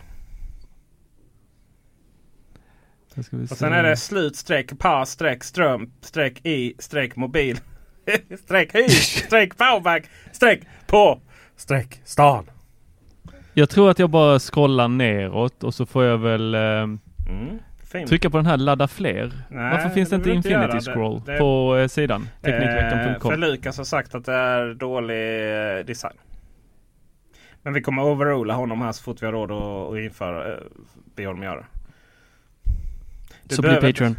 [3.15, 3.55] Då ska vi Och se.
[3.55, 7.59] sen är det slut streck par streck ström streck i streck mobil.
[8.45, 11.19] streck hyr streck powerbank streck på
[11.55, 12.49] streck stan.
[13.53, 16.87] Jag tror att jag bara scrollar neråt och så får jag väl eh,
[17.91, 19.31] Mm, trycka på den här ladda fler.
[19.49, 20.49] Nej, Varför finns det inte du inte.
[20.49, 22.21] Infinity Det- Scroll det- på eh, sidan?
[22.21, 23.39] Eh, för Teknikveckan.com.
[23.39, 25.39] Lukas har sagt att det är dålig
[25.79, 26.13] eh, design.
[27.63, 30.57] Men vi kommer overrula honom här så fort vi har råd att, att införa, eh,
[31.15, 31.65] be honom göra.
[33.43, 34.15] Du Så blir Patreon.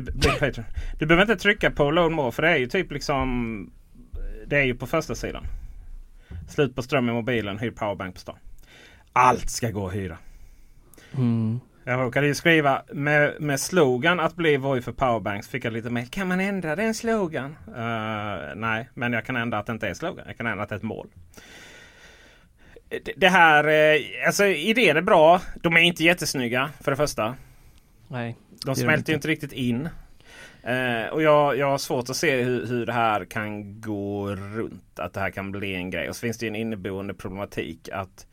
[0.00, 0.64] Du, Patreon.
[0.98, 3.70] du behöver inte trycka på loan more för det är ju typ liksom
[4.46, 5.46] Det är ju på första sidan.
[6.48, 8.36] Slut på ström i mobilen, hyr powerbank på stan.
[9.12, 10.18] Allt ska gå att hyra.
[11.16, 11.60] Mm.
[11.84, 15.48] Jag råkade ju skriva med, med slogan att bli Voi för powerbanks.
[15.48, 16.04] Fick jag lite mer.
[16.04, 17.56] Kan man ändra den slogan?
[17.68, 20.24] Uh, nej, men jag kan ändra att det inte är slogan.
[20.26, 21.08] Jag kan ändra att det är ett mål.
[22.88, 25.40] Det, det här, eh, alltså idén är bra.
[25.62, 27.34] De är inte jättesnygga för det första.
[28.08, 28.36] Nej.
[28.64, 29.88] De smälter ju inte riktigt in.
[30.68, 34.98] Uh, och jag, jag har svårt att se hur, hur det här kan gå runt.
[34.98, 36.08] Att det här kan bli en grej.
[36.08, 38.26] Och så finns det ju en inneboende problematik att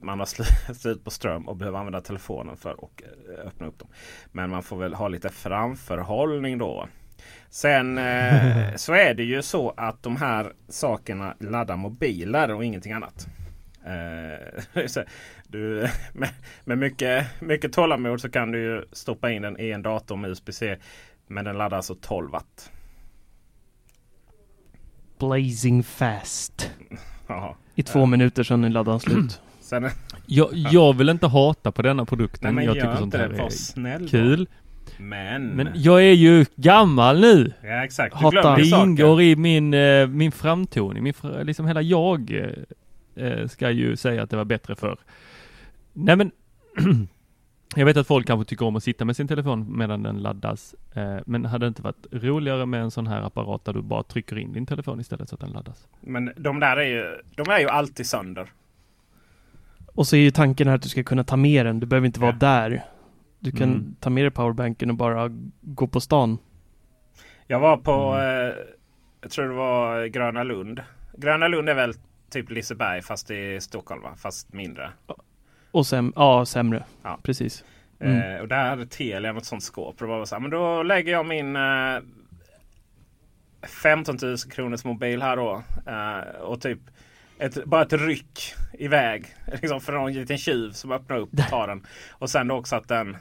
[0.00, 0.26] man har
[0.74, 3.88] slut på ström och behöver använda telefonen för att eh, öppna upp dem.
[4.32, 6.88] Men man får väl ha lite framförhållning då.
[7.50, 12.92] Sen eh, så är det ju så att de här sakerna laddar mobiler och ingenting
[12.92, 13.26] annat.
[13.86, 14.84] Eh,
[15.48, 16.28] du, med,
[16.64, 20.30] med mycket, mycket tålamod så kan du ju stoppa in den i en dator med
[20.30, 20.76] USB-C.
[21.26, 22.70] Men den laddar alltså 12 watt.
[25.18, 26.70] Blazing fast.
[27.26, 27.54] Jaha.
[27.74, 29.40] I två minuter sedan laddan slut.
[29.60, 29.90] Sen,
[30.26, 32.40] Jag, jag vill inte hata på denna produkten.
[32.42, 34.48] Nej, men jag tycker sånt här är snäll kul.
[34.98, 37.52] men, Men jag är ju gammal nu.
[37.62, 38.18] ja, exakt.
[38.18, 38.56] Du Hatar.
[38.56, 41.02] Det ingår i min, eh, min framtoning.
[41.02, 42.30] Min, liksom hela jag
[43.16, 44.98] eh, ska ju säga att det var bättre för.
[45.92, 46.30] Nej men
[47.76, 50.74] Jag vet att folk kanske tycker om att sitta med sin telefon medan den laddas.
[50.94, 54.02] Eh, men hade det inte varit roligare med en sån här apparat där du bara
[54.02, 55.88] trycker in din telefon istället så att den laddas?
[56.00, 58.48] Men de där är ju, de är ju alltid sönder.
[59.86, 61.80] Och så är ju tanken här att du ska kunna ta med den.
[61.80, 62.36] Du behöver inte vara Ja.
[62.38, 62.82] där.
[63.38, 63.94] Du kan Mm.
[64.00, 66.38] ta med dig powerbanken och bara gå på stan.
[67.46, 68.64] Jag var på, eh,
[69.20, 70.80] jag tror det var Gröna Lund.
[71.16, 71.92] Gröna Lund är väl
[72.30, 74.14] typ Liseberg fast i Stockholm va?
[74.16, 74.90] Fast mindre.
[75.70, 76.84] Och sen, ja, sämre.
[77.02, 77.18] Ja.
[77.22, 77.64] Precis.
[78.00, 78.34] Mm.
[78.34, 80.02] Eh, och där hade Telia något sånt skåp.
[80.02, 81.98] Och var så här, men då lägger jag min eh,
[83.62, 85.62] 15 000 kronors mobil här då.
[85.86, 86.78] Eh, och typ
[87.38, 89.26] ett, bara ett ryck iväg.
[89.52, 91.86] Liksom för någon liten tjuv som öppnar upp och tar den.
[92.10, 93.16] Och sen då också att den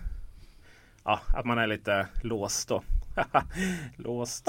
[1.06, 2.84] Ja, att man är lite låst då.
[3.98, 4.48] låst.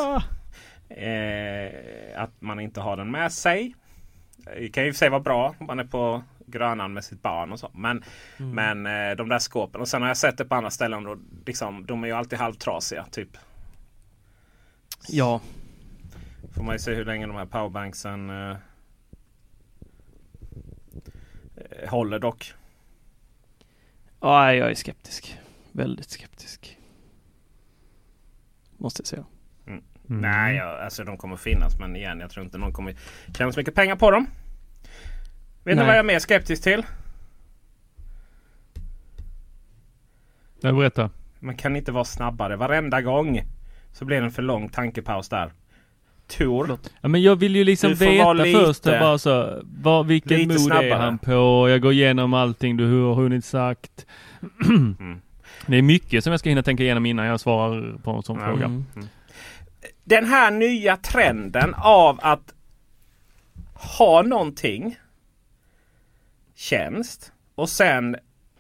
[0.89, 3.75] Eh, att man inte har den med sig.
[4.45, 7.05] Det kan ju i och för sig vara bra om man är på Grönan med
[7.05, 7.71] sitt barn och så.
[7.75, 8.05] Men,
[8.37, 9.81] men eh, de där skåpen.
[9.81, 11.07] Och sen har jag sett det på andra ställen.
[11.07, 13.07] Och liksom, de är ju alltid halvtrasiga.
[13.11, 13.37] Typ.
[15.09, 15.41] Ja,
[16.55, 18.57] Får man ju se hur länge de här powerbanksen eh,
[21.57, 22.55] eh, håller dock.
[24.21, 25.39] ja, jag är skeptisk.
[25.73, 26.79] Väldigt skeptisk.
[28.77, 29.25] Måste jag säga.
[30.11, 30.21] Mm.
[30.23, 31.79] Nej, ja, alltså de kommer finnas.
[31.79, 32.95] Men igen, jag tror inte någon kommer
[33.39, 34.27] tjäna så mycket pengar på dem.
[35.65, 35.85] Vet ni Nej.
[35.87, 36.83] vad jag är mer skeptisk till?
[40.61, 41.11] Jag berätta.
[41.41, 42.57] Man kan inte vara snabbare.
[42.57, 43.43] Varenda gång
[43.93, 45.53] så blir det en för lång tankepaus där.
[46.27, 46.79] Tor.
[47.01, 50.59] Ja, men jag vill ju liksom veta lite- först bara så, vad, vilken mod är
[50.59, 50.95] snabbare.
[51.03, 51.67] han på?
[51.69, 54.07] Jag går igenom allting du har hunnit sagt.
[54.65, 55.21] Mm.
[55.67, 58.39] Det är mycket som jag ska hinna tänka igenom innan jag svarar på en sån
[58.41, 58.47] Ja.
[58.47, 58.65] fråga.
[58.65, 58.85] Mm.
[60.05, 62.55] Den här nya trenden av att
[63.75, 64.99] ha någonting
[66.55, 68.17] tjänst och sen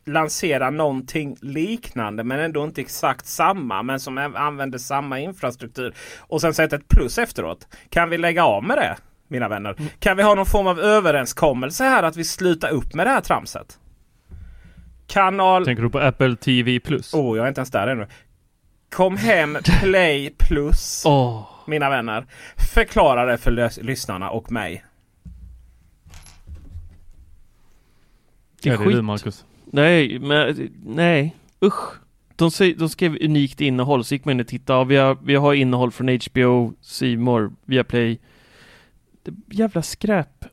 [0.06, 6.54] lansera någonting liknande men ändå inte exakt samma men som använder samma infrastruktur och sen
[6.54, 7.68] sätta ett plus efteråt.
[7.88, 8.96] Kan vi lägga av med det
[9.28, 9.76] mina vänner?
[9.98, 13.20] Kan vi ha någon form av överenskommelse här att vi slutar upp med det här
[13.20, 13.78] tramset?
[15.06, 15.64] Kanal...
[15.64, 17.14] Tänker du på Apple TV Plus?
[17.14, 18.06] Oh, jag är inte ens där ännu.
[18.94, 21.02] Kom hem Play Plus.
[21.06, 22.26] Åh, Mina vänner.
[22.74, 24.84] Förklara det för lys- lyssnarna och mig.
[28.62, 28.96] det är ja, det är skit.
[28.96, 29.44] du Marcus.
[29.64, 31.36] Nej, men nej.
[31.62, 31.92] Usch.
[32.36, 34.78] De, de skrev unikt innehåll, så gick man in och tittade.
[34.78, 38.18] Ja, vi, har, vi har innehåll från HBO, C More, Viaplay.
[39.22, 40.44] Det är jävla skräp.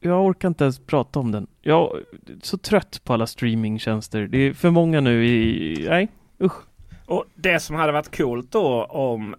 [0.00, 1.46] Jag orkar inte ens prata om den.
[1.62, 2.04] Jag är
[2.42, 4.26] så trött på alla streamingtjänster.
[4.26, 5.86] Det är för många nu i...
[5.88, 6.08] Nej,
[6.42, 6.67] usch.
[7.08, 9.34] Och det som hade varit coolt då om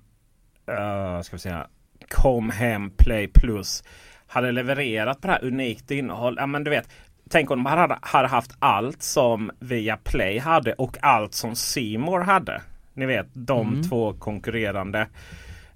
[0.69, 1.67] uh, ska vi säga,
[2.08, 3.84] Kom hem Play Plus
[4.27, 6.36] hade levererat på det här unikt innehåll.
[6.39, 6.89] Ja, men du vet,
[7.29, 11.55] tänk om de hade, hade haft allt som Viaplay hade och allt som
[11.99, 12.62] More hade.
[12.93, 13.84] Ni vet de Mm.
[13.84, 14.99] två konkurrerande.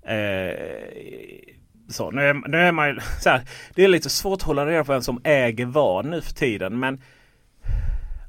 [0.03, 0.57] Eh,
[1.89, 3.41] så, nu, är, nu är man ju så här,
[3.75, 6.79] Det är lite svårt att hålla reda på vem som äger vad nu för tiden.
[6.79, 7.01] Men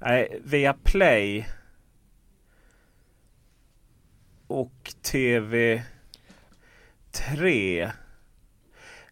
[0.00, 1.46] nej, Viaplay
[4.46, 4.72] och
[7.12, 7.90] TV3.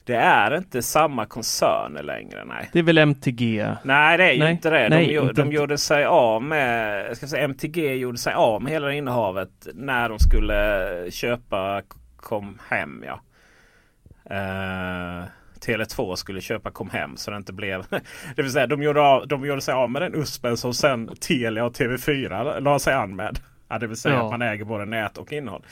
[0.04, 2.44] Det är inte samma koncerner längre.
[2.44, 2.70] Nej.
[2.72, 3.66] Det är väl MTG?
[3.84, 4.52] Nej det är ju Nej.
[4.52, 4.82] inte det.
[4.82, 8.34] De, Nej, gjo- inte de gjorde sig av med, jag ska säga MTG gjorde sig
[8.34, 11.82] av med hela innehavet när de skulle köpa
[12.16, 13.04] Kom Hem.
[13.06, 13.20] Ja.
[14.36, 15.24] Eh,
[15.66, 17.84] Tele2 skulle köpa kom hem så det inte blev...
[18.36, 21.10] Det vill säga de gjorde, av, de gjorde sig av med den USPen som sen
[21.20, 23.38] Telia och TV4 la sig an med.
[23.72, 24.24] Ja, det vill säga Ja.
[24.24, 25.62] att man äger både nät och innehåll.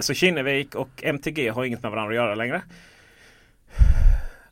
[0.00, 2.62] Så Kinnevik och MTG har inget med varandra att göra längre.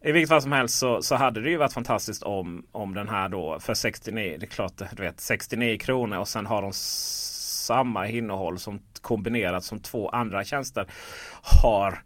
[0.02, 3.08] I vilket fall som helst så, så hade det ju varit fantastiskt om, om den
[3.08, 6.70] här då för 69, det är klart du vet 69 kronor och sen har de
[6.72, 10.86] samma innehåll som kombinerat som två andra tjänster
[11.42, 12.02] har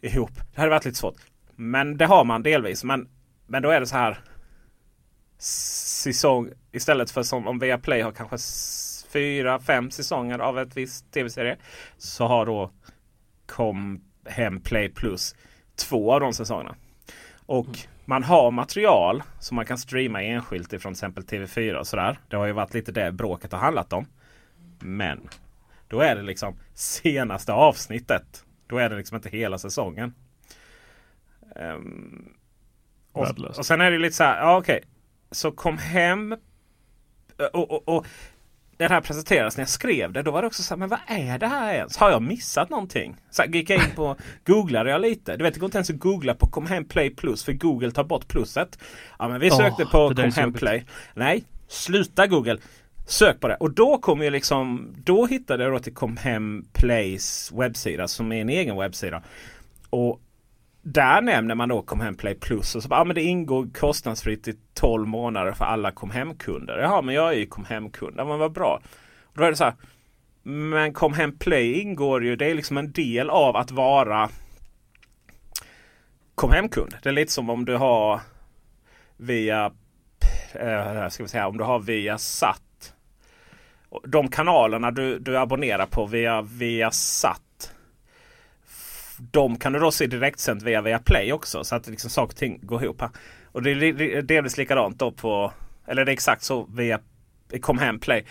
[0.00, 0.30] ihop.
[0.54, 1.16] Det hade varit lite svårt.
[1.56, 2.84] Men det har man delvis.
[2.84, 3.08] Men,
[3.46, 4.18] men då är det så här.
[5.38, 8.38] Säsong istället för som om Viaplay har kanske
[9.08, 11.56] fyra, fem säsonger av ett visst tv-serie.
[11.96, 12.70] Så har då
[13.46, 15.34] Kom Hem Play Plus
[15.76, 16.76] två av de säsongerna.
[17.46, 22.18] Och man har material som man kan streama enskilt ifrån till exempel TV4 och sådär.
[22.28, 24.06] Det har ju varit lite det bråket har handlat om.
[24.78, 25.28] Men
[25.88, 28.44] då är det liksom senaste avsnittet.
[28.66, 30.14] Då är det liksom inte hela säsongen.
[31.56, 32.32] Ehm,
[33.12, 34.80] och, och sen är det lite så här, ja okej.
[35.30, 36.36] Så kom hem.
[37.52, 38.06] Och, och, och
[38.86, 40.98] det här presenterades när jag skrev det, då var det också så här, men vad
[41.06, 41.96] är det här ens?
[41.96, 43.16] Har jag missat någonting?
[43.30, 44.16] Så här, gick jag in på,
[44.46, 45.36] googlade jag lite.
[45.36, 47.90] Du vet, det går inte ens att googla på Kom Hem Play Plus för Google
[47.90, 48.78] tar bort pluset.
[49.18, 50.60] Ja, men vi sökte på det där är Kom så Hem jobbigt.
[50.60, 50.86] Play.
[51.14, 52.58] Nej, sluta Google.
[53.06, 53.56] Sök på det.
[53.56, 58.32] Och då kom ju liksom, då hittade jag då till Kom Hem Plays webbsida som
[58.32, 59.22] är en egen webbsida.
[59.90, 60.20] Och
[60.92, 63.68] där nämner man då Kom Hem Play Plus och så bara, ja, men det ingår
[63.74, 66.78] kostnadsfritt i 12 månader för alla Kom Hem-kunder.
[66.78, 68.14] Jaha, men jag är ju Kom Hem-kund.
[68.18, 68.80] Ja, men vad bra.
[69.22, 69.74] Och då är det så här.
[70.42, 74.28] Men Kom Hem Play ingår ju, det är liksom en del av att vara
[76.34, 76.94] Kom Hem-kund.
[77.02, 78.20] Det är lite som om du har
[79.16, 79.72] via,
[80.52, 82.94] eh, ska vi säga, om du har via SAT.
[84.06, 87.42] De kanalerna du, du abonnerar på via, via SAT
[89.18, 91.64] de kan du då se direktsänt via Viaplay också.
[91.64, 93.00] Så att liksom saker och ting går ihop.
[93.00, 93.10] här.
[93.52, 95.52] Och det är delvis likadant då på,
[95.86, 97.00] eller det är exakt så via
[97.60, 98.26] Kom Hem Play.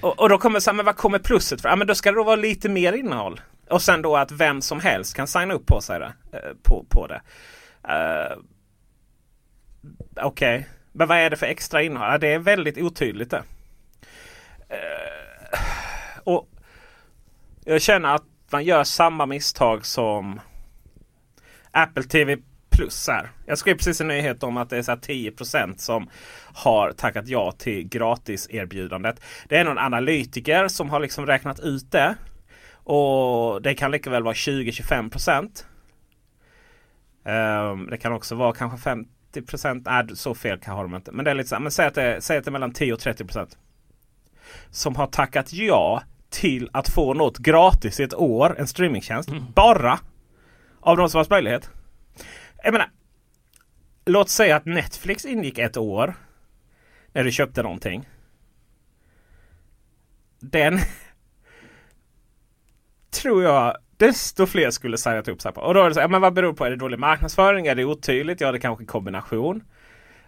[0.00, 1.68] Och, och då kommer så här, men vad kommer plusset för?
[1.68, 3.40] Ja men då ska det då vara lite mer innehåll.
[3.70, 6.12] Och sen då att vem som helst kan signa upp på sig det.
[6.32, 7.20] Eh, på, på det.
[7.88, 8.38] Uh,
[10.22, 12.08] Okej, men vad är det för extra innehåll?
[12.10, 13.42] Ja, det är väldigt otydligt det.
[14.70, 16.48] Uh, och
[17.64, 20.40] jag känner att man gör samma misstag som
[21.70, 22.36] Apple TV
[22.70, 23.30] Plus här.
[23.46, 26.10] Jag skrev precis en nyhet om att det är så här 10% som
[26.54, 29.20] har tackat ja till gratiserbjudandet.
[29.48, 32.14] Det är någon analytiker som har liksom räknat ut det.
[32.72, 35.50] Och det kan lika väl vara 20-25 um,
[37.24, 38.90] ehm, Det kan också vara kanske
[39.34, 41.12] 50% Nej, äh, så fel kan har de inte.
[41.12, 42.52] Men det är lite så här, men säg att det, är- säg att det är
[42.52, 43.56] mellan 10 och 30%
[44.70, 48.54] Som har tackat ja till att få något gratis i ett år.
[48.58, 49.30] En streamingtjänst.
[49.54, 49.98] Bara
[50.80, 51.70] av de som har möjlighet.
[52.64, 52.90] Jag menar,
[54.06, 56.14] låt säga att Netflix ingick ett år.
[57.12, 58.08] När du köpte någonting.
[60.40, 60.78] Den
[63.10, 65.60] tror jag desto fler skulle signat upp sig på.
[65.60, 66.64] Och då är det så här, men vad beror det på?
[66.64, 67.66] Är det dålig marknadsföring?
[67.66, 68.40] Är det otydligt?
[68.40, 69.64] Ja, det kanske är kombination.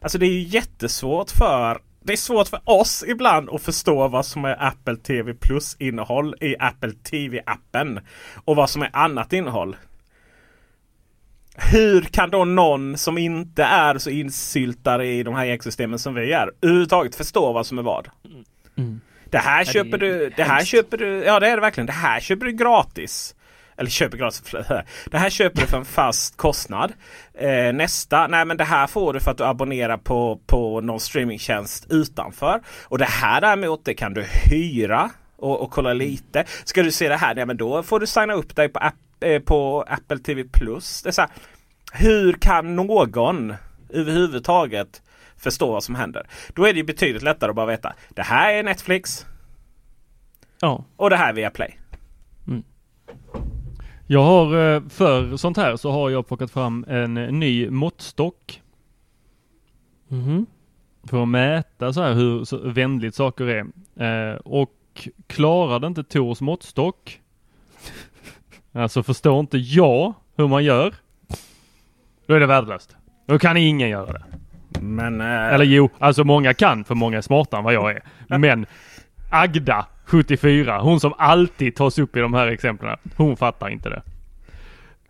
[0.01, 4.27] Alltså det är ju jättesvårt för det är svårt för oss ibland att förstå vad
[4.27, 8.01] som är Apple TV Plus innehåll i Apple TV-appen.
[8.45, 9.77] Och vad som är annat innehåll.
[11.73, 16.33] Hur kan då någon som inte är så insyltad i de här ekosystemen som vi
[16.33, 18.09] är överhuvudtaget förstå vad som är vad?
[19.25, 21.61] Det här Ja, det köper är du, det här köper du, ja det är det
[21.61, 21.87] verkligen.
[21.87, 23.35] Det här köper du gratis.
[23.81, 24.43] Eller köper gratis.
[25.11, 26.93] Det här köper du för en fast kostnad.
[27.35, 31.01] Eh, nästa, nej men det här får du för att du abonnerar på, på någon
[31.01, 32.61] streamingtjänst utanför.
[32.85, 36.45] Och det här däremot det kan du hyra och, och kolla lite.
[36.65, 38.95] Ska du se det här, nej men då får du signa upp dig på, app,
[39.21, 41.03] eh, på Apple TV Plus.
[41.03, 41.31] Det är så här,
[41.93, 43.55] hur kan någon
[43.91, 45.03] överhuvudtaget
[45.37, 46.27] förstå vad som händer?
[46.55, 47.93] Då är det ju betydligt lättare att bara veta.
[48.09, 49.27] Det här är Netflix.
[50.61, 50.85] Ja.
[50.97, 51.80] Och det här är Viaplay.
[54.13, 58.63] Jag har eh, för sånt här så har jag plockat fram en ny måttstock.
[60.09, 60.47] Mhm.
[61.05, 63.67] För att mäta så här hur vänligt saker är.
[64.31, 67.21] Eh, och klarar det inte Tors måttstock.
[68.73, 70.95] Alltså förstår inte jag hur man gör.
[72.27, 72.97] Då är det värdelöst.
[73.27, 74.25] Då kan ingen göra det.
[74.81, 75.21] Men...
[75.21, 78.03] Eller jo, alltså många kan för många är smartare än vad jag är.
[78.29, 78.41] Men
[79.31, 82.97] Agda, 74, hon som alltid tas upp i de här exemplen.
[83.17, 84.03] Hon fattar inte det.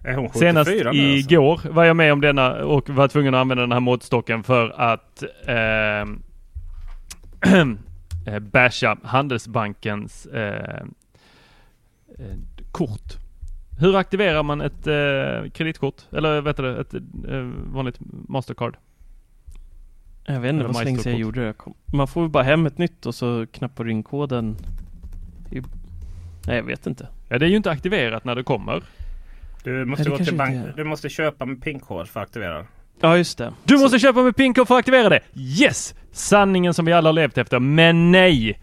[0.05, 0.93] Är hon 74 Senast alltså?
[0.95, 4.81] igår var jag med om denna och var tvungen att använda den här måttstocken för
[4.81, 6.01] att eh,
[8.27, 10.83] eh, basha Handelsbankens eh,
[12.19, 12.37] eh,
[12.73, 13.17] kort.
[13.81, 16.03] Hur aktiverar man ett eh, kreditkort?
[16.13, 17.99] Eller vet du ett eh, vanligt
[18.29, 18.77] Mastercard?
[20.25, 21.55] Jag vet inte, var så länge sedan jag gjorde det.
[21.93, 24.57] Man får väl bara hem ett nytt och så knappar du in koden.
[25.51, 25.61] I...
[26.47, 27.09] Nej, jag vet inte.
[27.29, 28.83] Ja, det är ju inte aktiverat när det kommer.
[29.65, 32.67] Du måste, Nej, bank, du måste köpa med PIN-kod för att aktivera.
[33.01, 33.53] Ja, just det.
[33.65, 35.21] Du måste köpa med PIN-kod för att aktivera det!
[35.35, 35.95] Yes!
[36.13, 37.59] Sanningen som vi alla har levt efter.
[37.59, 38.61] Men nej!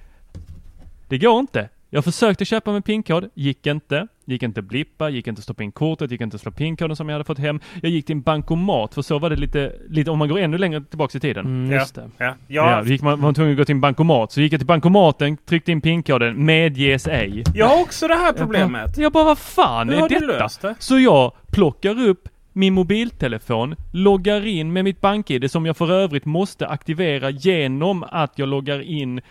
[1.08, 1.70] Det går inte.
[1.90, 4.08] Jag försökte köpa med PIN-kod, gick inte.
[4.30, 7.24] Gick inte blippa, gick inte stoppa in kortet, gick inte slå PIN-koden som jag hade
[7.24, 7.60] fått hem.
[7.82, 10.58] Jag gick till en bankomat, för så var det lite, lite om man går ännu
[10.58, 11.46] längre tillbaks i tiden.
[11.46, 11.80] Mm, Ja.
[11.80, 12.10] just det.
[12.18, 14.32] Ja, Ja, jag, gick man, var man tvungen att gå till en bankomat.
[14.32, 17.44] Så gick jag till bankomaten, tryckte in PIN-koden, medges ej.
[17.54, 18.98] jag har också det här problemet.
[18.98, 20.28] Jag bara, vad fan Hur är har du detta?
[20.40, 20.76] löst det?
[20.80, 26.26] Så jag plockar upp min mobiltelefon, loggar in med mitt BankID som jag för övrigt
[26.26, 29.22] måste aktivera genom att jag loggar in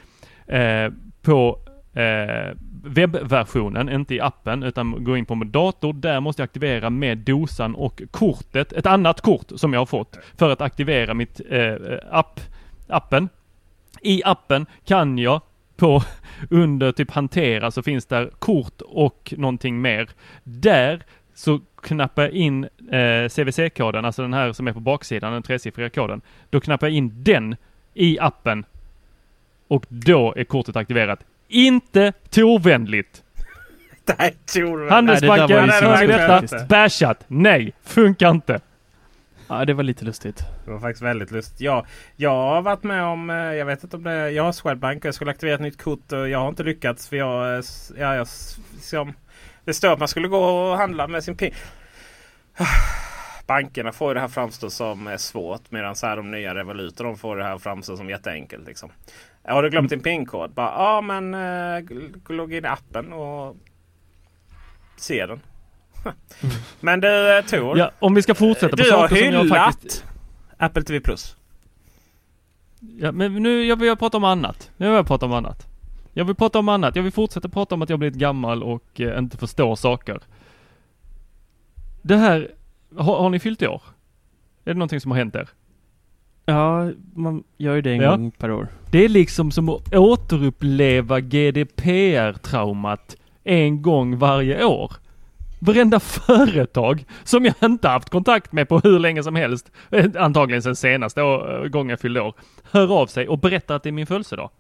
[0.47, 0.93] eh,
[1.23, 1.59] på
[1.95, 2.57] eh,
[2.87, 5.93] webbversionen, inte i appen, utan går in på min dator.
[5.93, 10.19] Där måste jag aktivera med dosan och kortet, ett annat kort som jag har fått
[10.39, 12.41] för att aktivera mitt eh, eh app,
[12.89, 13.29] appen.
[14.01, 15.41] I appen kan jag
[15.77, 16.03] på
[16.51, 20.09] under typ hantera så finns där kort och någonting mer.
[20.45, 21.03] Där
[21.35, 25.91] så knappar jag in eh, CVC-koden, alltså den här som är på baksidan, den tresiffriga
[25.91, 26.21] koden.
[26.51, 27.57] Då knappar jag in den
[27.95, 28.65] i appen
[29.69, 31.25] och då är kortet aktiverat.
[31.49, 33.23] Inte Tor-vänligt!
[34.19, 34.37] Nej.
[34.91, 36.67] Handelsbanken, Nej, det där var ju hör ni så detta?
[36.67, 37.25] Bashat!
[37.27, 38.61] Nej, funkar inte!
[39.49, 40.45] Ja, det var lite lustigt.
[40.65, 41.61] Det var faktiskt väldigt lustigt.
[41.61, 41.87] Jag,
[42.17, 44.99] jag har varit med om, eh, jag vet inte om det är, jag har Swedbank
[44.99, 47.63] och jag skulle aktivera ett nytt kort och jag har inte lyckats för jag, eh,
[47.97, 48.27] ja, jag
[48.75, 49.13] liksom,
[49.65, 51.55] det står att man skulle gå och handla med sin PIN.
[53.47, 56.97] Bankerna får ju det här framstå som eh, svårt medan så här de nya Revolut
[56.97, 58.67] de får det här framstå som jätteenkelt.
[58.67, 58.91] Liksom.
[59.49, 60.51] Har du glömt din PIN-kod?
[60.51, 61.85] Bara, Ja men äh,
[62.29, 63.57] logga in i appen och
[64.97, 65.41] se den.
[66.81, 67.79] men du eh, Tor.
[67.79, 70.05] Ja, om vi ska fortsätta på Du har saker som jag hyllat faktiskt...
[70.57, 71.37] Apple TV Plus.
[72.81, 74.71] Ja, men nu, jag vill prata om annat.
[74.77, 75.67] Nu vill jag prata om annat.
[76.13, 76.97] Jag vill prata om annat.
[76.97, 80.21] Jag vill fortsätta prata om att jag blivit gammal och eh, inte förstår saker.
[82.03, 82.51] Det här,
[82.97, 83.83] har, har ni fyllt i år?
[84.65, 85.49] Är det någonting som har hänt er?
[86.47, 88.11] Ja, man gör ju det en Ja.
[88.11, 88.69] gång per år.
[88.91, 94.93] Det är liksom som att återuppleva GDPR-traumat en gång varje år.
[95.61, 100.63] Varenda företag som jag inte haft kontakt med på hur länge som helst, eh, antagligen
[100.63, 102.35] sen senaste år, eh, gången jag fyllde år,
[102.71, 104.51] hör av sig och berättar att det är min födelsedag.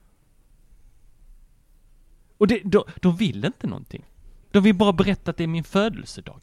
[2.38, 4.04] Och det, de, de vill inte någonting.
[4.50, 6.40] De vill bara berätta att det är min födelsedag.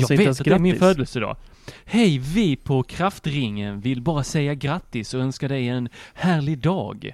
[0.00, 0.80] Jag vet att det är min grattis.
[0.80, 1.36] födelsedag.
[1.84, 7.12] Hej, vi på Kraftringen vill bara säga grattis och önska dig en härlig dag.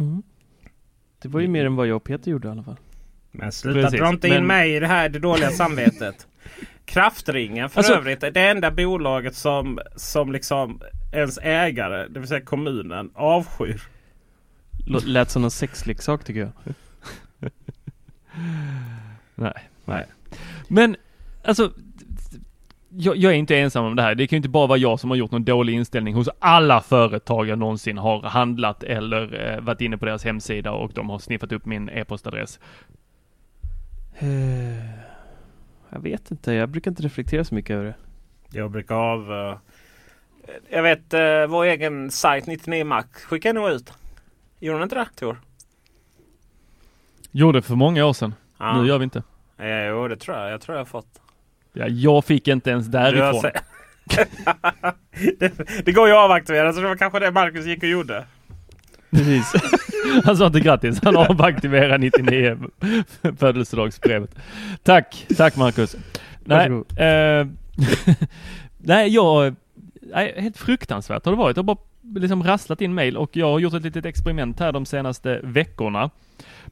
[0.00, 0.22] Mm.
[1.22, 2.76] Det var ju mer än vad jag och Peter gjorde i alla fall.
[3.30, 6.26] Men sluta Precis, dra inte in men- mig i det här det dåliga samvetet.
[6.84, 10.80] Kraftringen för Alltså- övrigt är det enda bolaget som, som liksom
[11.12, 13.82] ens ägare, det vill säga kommunen, avskyr.
[14.88, 16.52] L- lät som någon sexleksak tycker jag.
[19.34, 20.06] Nej, nej.
[20.68, 20.96] Men,
[21.44, 21.72] alltså,
[22.88, 24.14] jag, jag är inte ensam om det här.
[24.14, 26.80] Det kan ju inte bara vara jag som har gjort någon dålig inställning hos alla
[26.80, 31.18] företag jag någonsin har handlat eller eh, varit inne på deras hemsida och de har
[31.18, 32.60] sniffat upp min e-postadress.
[34.18, 34.28] Eh,
[35.90, 37.94] Jag vet inte, jag brukar inte reflektera så mycket över det.
[38.58, 39.32] Jag brukar av...
[39.32, 39.58] eh,
[40.70, 43.92] jag vet uh, vår egen sajt 99 Mac skickar nog ut.
[44.60, 45.40] Gjorde den inte det Tor?
[47.30, 48.34] Gjorde för många år sedan.
[48.58, 48.80] Ja.
[48.82, 49.22] Nu gör vi inte.
[49.58, 50.50] Jo det tror jag.
[50.52, 51.20] Jag tror jag har fått.
[51.72, 53.50] Ja, jag fick inte ens därifrån.
[55.38, 55.52] det,
[55.84, 58.24] det går ju att avaktivera så det var kanske det Marcus gick och gjorde.
[59.10, 59.52] Precis.
[60.24, 62.58] Han sa inte grattis, han avaktiverar 99
[63.38, 64.34] födelsedagsbrevet.
[64.82, 65.96] Tack, tack Marcus.
[66.44, 66.66] Nej,
[66.96, 67.46] eh,
[68.78, 69.54] nej jag,
[70.00, 71.56] nej, helt fruktansvärt har det varit.
[71.56, 71.78] Jag har bara
[72.20, 76.10] liksom rasslat in mail och jag har gjort ett litet experiment här de senaste veckorna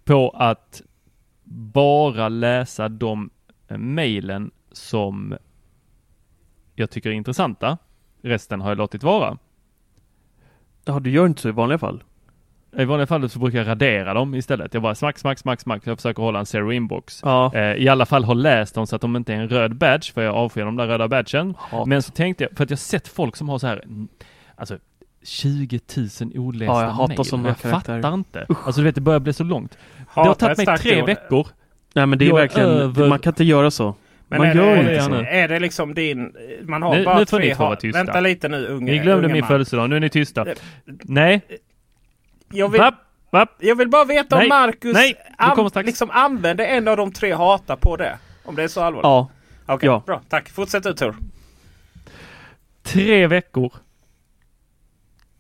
[0.05, 0.82] på att
[1.74, 3.30] bara läsa de
[3.68, 5.35] mailen som
[6.74, 7.79] jag tycker är intressanta.
[8.22, 9.39] Resten har jag låtit vara.
[10.85, 12.03] Ja, du gör inte så i vanliga fall.
[12.79, 14.74] I vanliga fall så brukar jag radera dem istället.
[14.74, 15.83] Jag bara smack, smack, smack, smack.
[15.87, 17.20] Jag försöker hålla en zero inbox.
[17.24, 17.55] Ja.
[17.55, 20.12] Eh, I alla fall har läst dem så att de inte är en röd badge,
[20.12, 21.55] för jag avskyr de där röda badgen.
[21.59, 21.87] Hat.
[21.89, 24.09] Men så tänkte jag, för att jag sett folk som har så här, mm,
[24.57, 24.79] alltså
[25.22, 27.24] 20 000 olästa Ja, jag hatar mejl.
[27.24, 28.03] sådana Jag karaktärer.
[28.03, 28.47] fattar inte.
[28.64, 29.79] Alltså du vet, det börjar bli så långt.
[30.14, 31.07] det har tagit mig tre ord.
[31.09, 31.47] veckor.
[31.95, 33.95] Nej men det är Jag verkligen, över- man kan inte göra så.
[34.29, 35.14] Men man är gör det, inte så.
[35.14, 36.33] Är det liksom din...
[36.62, 37.49] Man har Nu- bara nu får tre...
[37.49, 37.99] ni två vara ha- tysta.
[38.05, 39.49] Vänta lite nu unge Ni glömde unge min man.
[39.49, 40.45] födelsedag, nu är ni tysta.
[40.45, 40.55] Det-
[41.05, 41.41] Nej,
[42.53, 42.95] Jag vill, vapp,
[43.31, 43.57] vapp.
[43.61, 47.12] jag vill bara veta om Nej, Marcus nej, du an, liksom använder en av de
[47.12, 48.18] tre hata på det.
[48.45, 49.05] Om det är så allvarligt?
[49.05, 49.31] Ja.
[49.66, 50.03] Okej, Ja.
[50.07, 50.22] bra.
[50.29, 50.49] Tack.
[50.49, 51.16] Fortsätt ut Tor.
[52.83, 53.72] Tre veckor.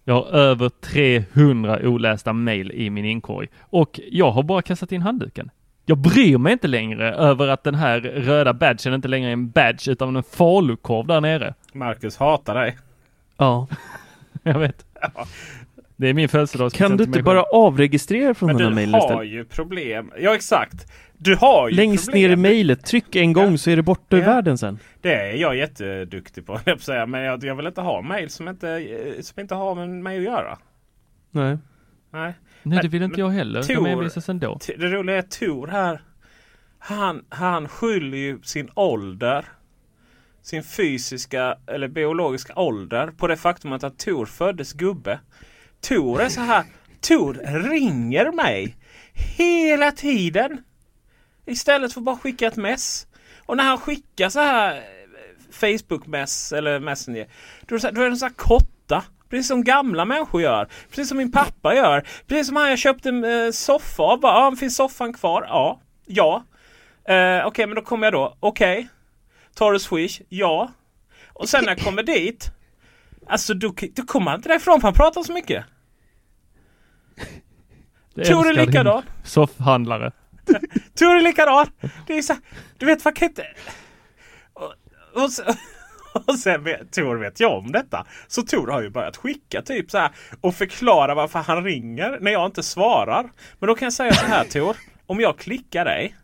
[0.04, 5.02] Jag har över 300 olästa mail i min inkorg och jag har bara kastat in
[5.02, 5.50] handduken.
[5.88, 9.50] Jag bryr mig inte längre över att den här röda badgen inte längre är en
[9.50, 11.54] badge utan en falukorv där nere.
[11.72, 12.78] Marcus hatar dig.
[13.36, 13.66] Ja.
[14.42, 14.86] Jag vet.
[15.96, 18.94] Det är min födelsedagspresent Kan du inte bara avregistrera från Men den här du mejlen
[18.94, 19.26] har istället?
[19.28, 20.12] ju problem.
[20.20, 20.92] Ja exakt.
[21.18, 22.22] Du har ju Längst problem.
[22.22, 24.26] ner i mejlet, tryck en gång så är det borta ur Ja.
[24.26, 24.78] världen sen.
[25.00, 27.06] Det är jag jätteduktig på, jag säga.
[27.06, 30.16] Men jag, jag vill inte ha mail som inte, eh, som inte har med mig
[30.18, 30.58] att göra.
[31.30, 31.58] Nej.
[32.10, 32.32] Nej.
[32.68, 33.62] Nej, det vill inte jag heller.
[33.62, 34.58] De Tor- envisas ändå.
[34.66, 36.02] Det roliga är Tor här.
[36.78, 39.44] Han, han skyller ju sin ålder.
[40.42, 45.20] Sin fysiska eller biologiska ålder på det faktumet att Tor föddes gubbe.
[45.80, 46.64] Tor är så här.
[47.00, 47.34] Tor
[47.68, 48.76] ringer mig
[49.12, 50.62] hela tiden.
[51.46, 53.06] Istället för att bara skicka ett mess.
[53.46, 54.82] Och när han skickar så här eh,
[55.50, 57.26] Facebook-mess eller Messenger.
[57.66, 58.66] Då är det, så här, då är det så här korta.
[59.30, 60.68] Precis som gamla människor gör.
[60.88, 62.06] Precis som min pappa gör.
[62.26, 64.20] Precis som han jag köpte en eh, soffa av.
[64.20, 65.46] Bara, finns soffan kvar?
[65.48, 65.80] Ja.
[66.06, 66.44] Ja.
[67.08, 68.36] Eh, Okej, men då kommer jag då.
[68.40, 68.88] Okej.
[69.54, 70.20] Tar du Swish?
[70.28, 70.72] Ja.
[71.32, 72.50] Och sen när jag kommer dit.
[73.26, 75.64] Alltså då, då kommer han inte därifrån för han pratar så mycket.
[78.14, 79.02] Det Tor är älskar din likadan.
[79.24, 80.12] Soffhandlare.
[80.98, 81.66] Tor är likadan.
[82.06, 82.42] Det är så här,
[82.78, 83.46] du vet man kan inte...
[84.52, 84.74] Och,
[85.22, 85.54] och, sen,
[86.26, 88.06] och sen vet, Tor vet jag om detta.
[88.26, 92.32] Så Tor har ju börjat skicka typ så här och förklara varför han ringer när
[92.32, 93.30] jag inte svarar.
[93.58, 94.76] Men då kan jag säga så här Tor.
[95.06, 96.14] Om jag klickar dig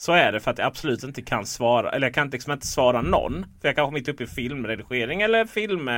[0.00, 1.90] så är det för att jag absolut inte kan svara.
[1.90, 3.46] Eller jag kan liksom inte svara någon.
[3.60, 5.90] För jag kanske mitt uppe i filmredigering eller film,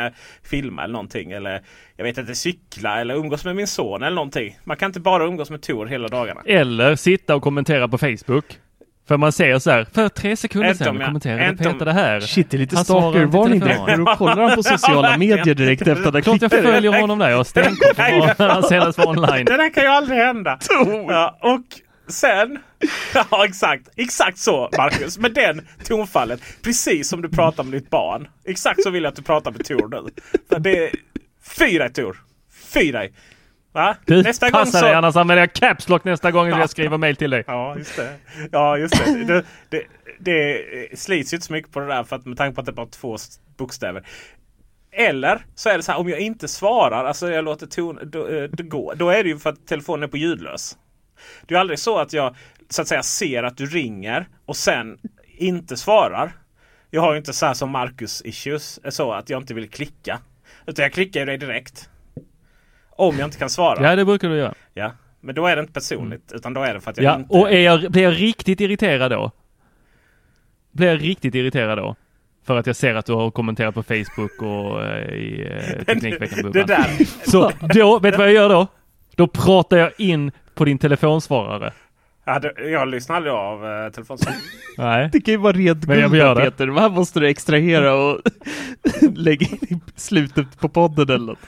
[0.43, 1.33] filma eller någonting.
[1.33, 1.63] Eller
[1.97, 4.59] jag vet inte, cykla eller umgås med min son eller någonting.
[4.65, 6.43] Man kan inte bara umgås med Tor hela dagarna.
[6.47, 8.59] Eller sitta och kommentera på Facebook.
[9.13, 12.21] För man ser så här, för tre sekunder sedan kommenterade inte om- Peter det här.
[12.21, 13.81] Shit, det är lite stalkervarning direkt.
[13.97, 16.73] Då kollar han på sociala medier direkt efter att han Klart jag klickade.
[16.75, 17.31] följer honom där.
[17.31, 17.95] Jag har stenkoll
[18.37, 19.45] på han senast var online.
[19.45, 20.59] Det där kan ju aldrig hända.
[21.09, 21.61] Ja, och
[22.13, 22.59] sen,
[23.15, 25.19] ja exakt, exakt så Marcus.
[25.19, 26.41] Med den tonfallet.
[26.63, 28.29] Precis som du pratar med ditt barn.
[28.45, 30.11] Exakt så vill jag att du pratar med Tor nu.
[30.49, 30.91] För det är,
[31.59, 32.17] fy dig Tor.
[32.75, 33.13] Fy dig.
[33.73, 33.97] Va?
[34.05, 34.81] Du, Nästa gång så...
[34.81, 37.45] dig annars använder jag caps lock nästa gång jag skriver mail till dig.
[37.47, 38.17] Ja, just det.
[38.53, 39.25] Ja, just det.
[39.25, 39.85] Det, det,
[40.19, 42.67] det slits ju inte så mycket på det där för att med tanke på att
[42.67, 43.17] det är bara två
[43.57, 44.07] bokstäver.
[44.93, 48.29] Eller så är det så här om jag inte svarar, alltså jag låter ton, då,
[48.29, 48.95] eh, det gå.
[48.95, 50.79] Då är det ju för att telefonen är på ljudlös.
[51.47, 52.37] Det är aldrig så att jag
[52.69, 54.99] så att säga ser att du ringer och sen
[55.39, 56.33] inte svarar.
[56.91, 59.71] Jag har ju inte så här som Marcus issues, eh, så att jag inte vill
[59.71, 60.19] klicka.
[60.67, 61.89] Utan jag klickar ju dig direkt.
[62.97, 63.91] Om jag inte kan svara.
[63.91, 64.55] Ja, det brukar du göra.
[64.75, 67.17] Ja, men då är det inte personligt utan då är det för att jag Ja,
[67.17, 67.35] inte...
[67.35, 69.31] och är jag, blir jag riktigt irriterad då?
[70.73, 71.97] Blir jag riktigt irriterad då?
[72.47, 76.53] För att jag ser att du har kommenterat på Facebook och eh, i eh, Teknikveckan
[76.53, 76.87] Det där.
[77.31, 78.67] Så då, vet du vad jag gör då?
[79.17, 81.73] Då pratar jag in på din telefonsvarare.
[82.25, 84.41] Ja, det, jag lyssnar aldrig av eh, telefonsvararen.
[84.79, 85.09] Nej.
[85.13, 86.51] Det kan ju vara rent Men jag guld gör där, det.
[86.51, 86.67] Peter.
[86.67, 88.21] Det här måste du extrahera och
[89.15, 91.39] lägga in i slutet på podden eller något.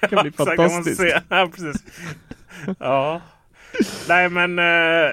[0.00, 1.00] Det kan bli kan fantastiskt.
[1.00, 1.20] se.
[1.28, 1.84] Ja, precis.
[2.78, 3.20] Ja.
[4.08, 5.10] Nej men eh,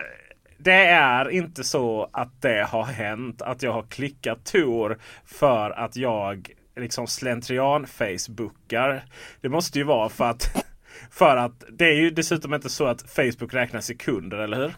[0.58, 5.96] det är inte så att det har hänt att jag har klickat Tor för att
[5.96, 9.06] jag liksom slentrian facebookar.
[9.42, 10.66] Det måste ju vara för att
[11.12, 14.74] för att det är ju dessutom inte så att Facebook räknar sekunder, eller hur?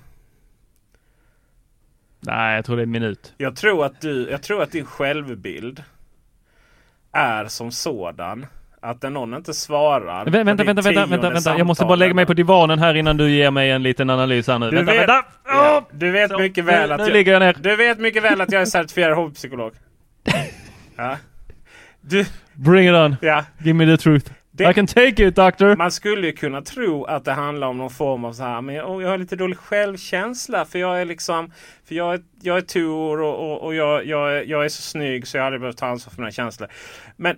[2.19, 3.33] Nej, jag tror det är en minut.
[3.37, 5.83] Jag tror att, du, jag tror att din självbild
[7.11, 8.45] är som sådan
[8.81, 11.57] att någon inte svarar Vä- Vänta, vänta, vänta, vänta, vänta.
[11.57, 14.47] Jag måste bara lägga mig på divanen här innan du ger mig en liten analys
[14.47, 14.69] här nu.
[14.69, 15.25] Du vänta, vet, vänta!
[15.45, 17.55] Ja, du vet Så, mycket väl nu- att nu jag, ligger jag ner.
[17.59, 19.73] Du vet mycket väl att jag är certifierad hobbypsykolog.
[20.95, 21.17] Ja.
[22.01, 23.15] Du, Bring it on.
[23.21, 23.45] ja.
[23.57, 24.31] Give me the truth.
[24.51, 25.75] Det- I can take it doctor.
[25.75, 28.75] Man skulle ju kunna tro att det handlar om någon form av så här, men
[28.75, 31.51] jag, jag har lite dålig självkänsla för jag är liksom,
[31.87, 34.81] för jag är, jag är Tor och, och, och jag, jag, är, jag är så
[34.81, 36.69] snygg så jag har aldrig behövt ta ansvar för mina känslor.
[37.17, 37.35] Men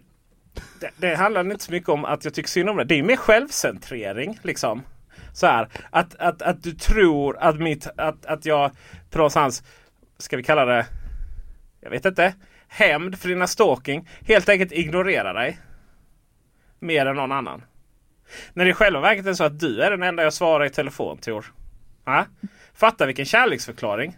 [0.80, 2.84] det, det handlar inte så mycket om att jag tycker synd om det.
[2.84, 4.84] Det är mer självcentrering liksom.
[5.34, 8.72] Så här, att, att, att du tror att, mitt, att, att jag
[9.10, 9.64] på någonstans,
[10.18, 10.86] ska vi kalla det,
[11.82, 12.34] jag vet inte,
[12.68, 14.10] hämnd för dina stalking.
[14.28, 15.60] Helt enkelt ignorerar dig.
[16.80, 17.64] Mer än någon annan.
[18.54, 20.70] När det i själva verket är så att du är den enda jag svarar i
[20.70, 21.46] telefon Tor.
[22.06, 22.26] Ja?
[22.74, 24.18] Fatta vilken kärleksförklaring.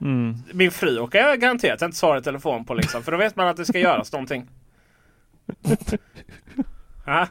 [0.00, 0.36] Mm.
[0.52, 3.02] Min fru åker jag garanterat inte svara i telefon på liksom.
[3.02, 4.48] För då vet man att det ska göras någonting.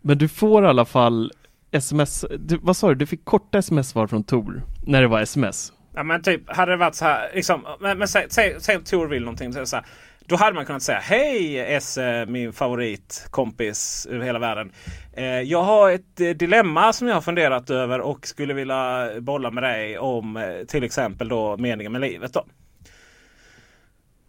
[0.00, 1.32] Men du får i alla fall
[1.70, 5.72] sms, du, vad sa du, du fick korta sms-svar från Tor när det var sms.
[5.94, 7.30] Ja men typ hade det varit så här.
[7.34, 9.66] Liksom, men, men säg, säg, säg att Tor vill någonting.
[9.66, 9.84] Så här,
[10.26, 14.72] då hade man kunnat säga Hej Esse, min favoritkompis över hela världen.
[15.12, 19.50] Eh, jag har ett eh, dilemma som jag har funderat över och skulle vilja bolla
[19.50, 22.32] med dig om eh, till exempel då meningen med livet.
[22.32, 22.46] Då.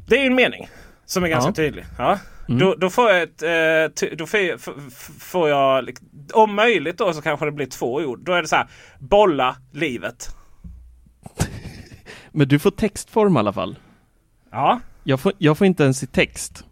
[0.08, 0.68] Det är ju en mening
[1.06, 1.54] som är ganska Ja.
[1.54, 1.86] tydlig.
[1.98, 2.20] Ja.
[2.48, 2.60] Mm.
[2.60, 3.42] Då, då får jag ett...
[3.44, 4.26] Eh, då
[5.20, 5.90] får jag,
[6.34, 8.20] om möjligt då så kanske det blir två ord.
[8.20, 8.68] Då är det så här.
[9.00, 10.36] Bolla livet.
[12.32, 13.76] Men du får textform i alla fall.
[14.52, 14.80] Ja.
[15.04, 16.66] Jag får, jag får inte ens i text.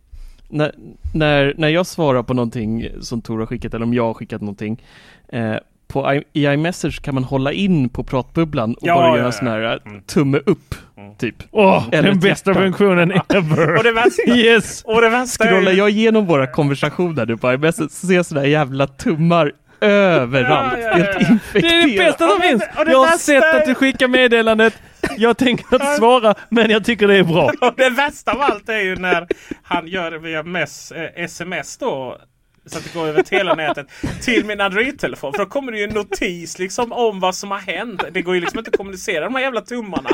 [0.50, 0.76] När,
[1.14, 4.42] när, när jag svarar på någonting som Tor har skickat eller om jag har skickat
[4.42, 4.84] någonting
[5.28, 5.56] eh,
[5.92, 9.26] på I, i iMessage kan man hålla in på pratbubblan och Ja, bara ja, göra
[9.28, 9.32] ja.
[9.32, 9.96] sån här Mm.
[9.98, 10.76] eh, tumme upp,
[11.20, 11.36] typ.
[11.52, 12.62] Åh, Eller den bästa hjärta.
[12.62, 13.76] funktionen ever!
[13.78, 14.84] Och det värsta, Yes!
[14.86, 18.26] och det värsta är Scrollar jag igenom våra konversationer nu på iMessage så ser jag
[18.26, 20.74] sådana jävla tummar överallt.
[20.82, 21.04] Ja, ja, ja, ja.
[21.06, 21.64] Helt infekterat.
[21.64, 22.64] Det är det bästa som finns!
[22.78, 24.74] och det Jag har sett är- att du skickar meddelandet.
[25.18, 27.46] Jag tänker inte svara, men jag tycker det är bra.
[27.62, 29.28] Och det värsta av allt är ju när
[29.64, 32.18] han gör det via mess, eh, sms då.
[32.66, 33.88] Så att det går över hela nätet.
[34.22, 35.34] till min Android-telefon.
[35.34, 38.04] För då kommer det ju en notis liksom om vad som har hänt.
[38.12, 40.10] Det går ju liksom inte att kommunicera de här jävla tummarna.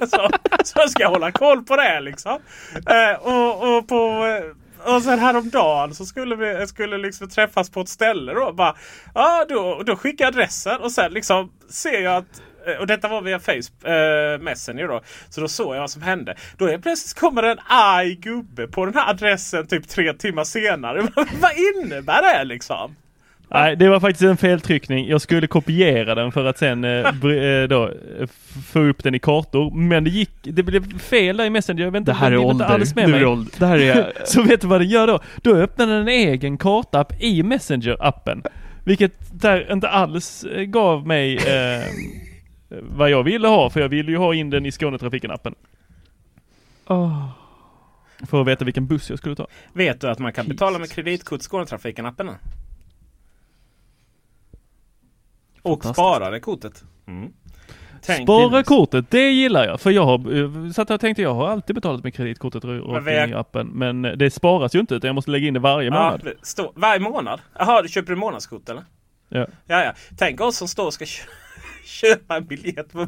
[0.00, 0.30] Så,
[0.64, 2.38] så ska jag hålla koll på det liksom.
[2.74, 7.80] Eh, och, och, på, eh, och sen häromdagen så skulle vi skulle liksom träffas på
[7.80, 8.52] ett ställe då.
[8.52, 8.76] Bara,
[9.14, 12.42] ja, då, då skickar jag adressen och sen liksom ser jag att
[12.80, 15.00] och detta var via Facebook eh, Messenger då.
[15.28, 16.34] Så då såg jag vad som hände.
[16.56, 21.00] Då är plötsligt kommer en arg gubbe på den här adressen typ tre timmar senare.
[21.40, 21.52] vad
[21.84, 22.96] innebär det liksom?
[23.52, 25.08] Nej, det var faktiskt en feltryckning.
[25.08, 27.84] Jag skulle kopiera den för att sen eh, eh, då,
[28.20, 28.26] eh,
[28.72, 29.70] få upp den i kartor.
[29.74, 31.84] Men det gick, det blev fel där i Messenger.
[31.84, 32.66] Jag vet inte, Det här är blev inte ålder.
[32.66, 33.20] alls med Nu är mig.
[33.20, 33.52] det ålder.
[33.58, 34.12] Det här är...
[34.24, 35.18] Så vet du vad den gör då?
[35.42, 38.42] Då öppnar den en egen kartapp i Messenger-appen.
[38.84, 41.84] Vilket där inte alls eh, gav mig eh,
[42.70, 45.54] vad jag ville ha, för jag ville ju ha in den i Skånetrafiken-appen.
[46.86, 47.28] Åh.
[48.26, 49.46] För att veta vilken buss jag skulle ta.
[49.72, 52.26] Vet du att man kan betala med kreditkort Skånetrafiken-appen?
[52.26, 52.32] nu?
[55.62, 56.84] Och spara det kortet.
[57.06, 57.32] Mm.
[58.02, 58.66] Tänk Spara Linus.
[58.66, 59.80] kortet, det gillar jag.
[59.80, 63.22] För jag har, eh, satt och tänkte jag har alltid betalat med kreditkortet rakt vi-
[63.24, 63.66] in i appen.
[63.66, 66.20] Men eh, det sparas ju inte utan jag måste lägga in det varje Ja, månad.
[66.24, 67.40] det står- varje månad?
[67.58, 68.82] Jaha, du köper du månadskort eller?
[69.28, 69.46] Ja.
[69.66, 69.92] Ja, ja.
[70.18, 71.28] Tänk oss som står och ska kö-
[71.84, 73.06] köpa en biljett på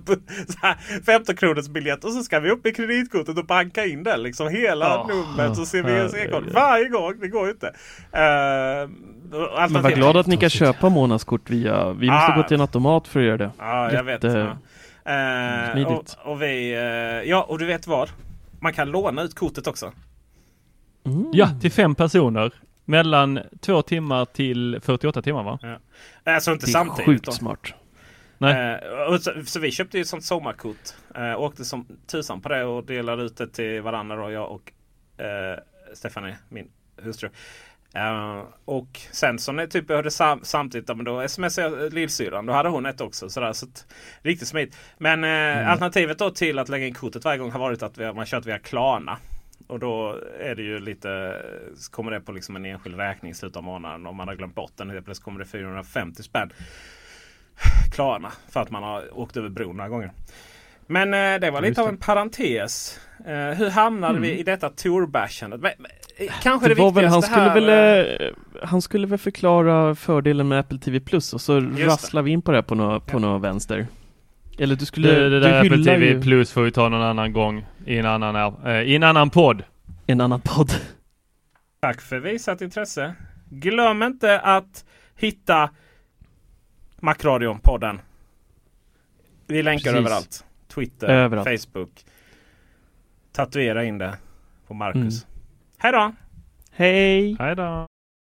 [0.48, 4.02] så här 15 kronors biljett och så ska vi upp i kreditkortet och banka in
[4.02, 5.06] den liksom hela Ja.
[5.08, 6.52] numret och Ja, herregud.
[6.52, 7.20] varje gång.
[7.20, 7.66] Det går ju inte.
[7.66, 8.90] Uh,
[9.72, 11.92] Men var glad att ni kan köpa månadskort via...
[11.92, 12.36] Vi måste Ah.
[12.36, 13.50] gå till en automat för att göra det.
[13.58, 14.22] Ja, jag vet.
[14.22, 14.56] Ja.
[15.72, 16.16] Smidigt.
[16.24, 18.10] och, och vi, eh, ja, och du vet vad?
[18.60, 19.92] Man kan låna ut kortet också.
[21.06, 21.26] Mm.
[21.32, 22.52] ja, till fem personer.
[22.84, 25.58] Mellan två timmar till 48 timmar va?
[26.24, 27.04] Alltså inte Det är samtidigt.
[27.06, 27.32] sjukt då.
[27.32, 27.74] smart.
[28.42, 28.80] Nej.
[29.08, 30.76] Eh, så, så vi köpte ju ett sånt sommarkort.
[31.14, 34.72] Eh, åkte som tusan på det och delade ut det till varandra då, jag och
[35.24, 35.58] eh,
[35.94, 36.70] Stefanie, min
[37.02, 37.28] hustru.
[37.94, 42.46] Eh, och sen så när jag typ hörde sam, samtidigt, men då smsade jag lillsyrran.
[42.46, 43.28] Då hade hon ett också.
[43.28, 43.66] Sådär, så
[44.22, 44.76] riktigt smidigt.
[44.98, 48.12] Men eh, alternativet då till att lägga in kortet varje gång har varit att har-
[48.14, 49.18] man kört via Klarna.
[49.66, 51.42] Och då är det ju lite,
[51.90, 54.06] kommer det på liksom en enskild räkning i slutet av månaden.
[54.06, 54.90] Om man har glömt bort den.
[54.90, 56.52] Helt plötsligt kommer det 450 spänn.
[57.90, 58.32] Klarna.
[58.50, 60.12] För att man har åkt över bron några gånger.
[60.86, 61.90] Men eh, det var lite Just av det.
[61.92, 63.00] en parentes.
[63.26, 65.60] Eh, hur hamnade vi i detta tourbashandet?
[66.16, 68.32] Eh, kanske Det det, var väl, han skulle här, väl, eh, eh,
[68.62, 72.52] han skulle väl förklara fördelen med Apple TV Plus och så rasslar vi in på
[72.52, 73.86] det på något på nå vänster.
[74.58, 77.02] Eller du skulle, Det, det du där Apple TV ju Plus får vi ta någon
[77.02, 79.62] annan gång i en annan, äh, i en annan podd.
[80.06, 80.72] en annan podd.
[81.80, 83.14] Tack för visat intresse.
[83.50, 84.84] Glöm inte att
[85.16, 85.70] hitta
[87.02, 88.00] Macradion-podden.
[89.46, 89.98] Vi länkar Precis.
[89.98, 90.44] överallt.
[90.68, 91.48] Twitter, Överallt.
[91.62, 92.04] Facebook.
[93.32, 94.18] Tatuera in det
[94.66, 95.24] på Marcus.
[95.24, 95.38] Mm.
[95.78, 96.12] Hej då!
[96.70, 97.36] Hej!
[97.38, 97.86] Hej då!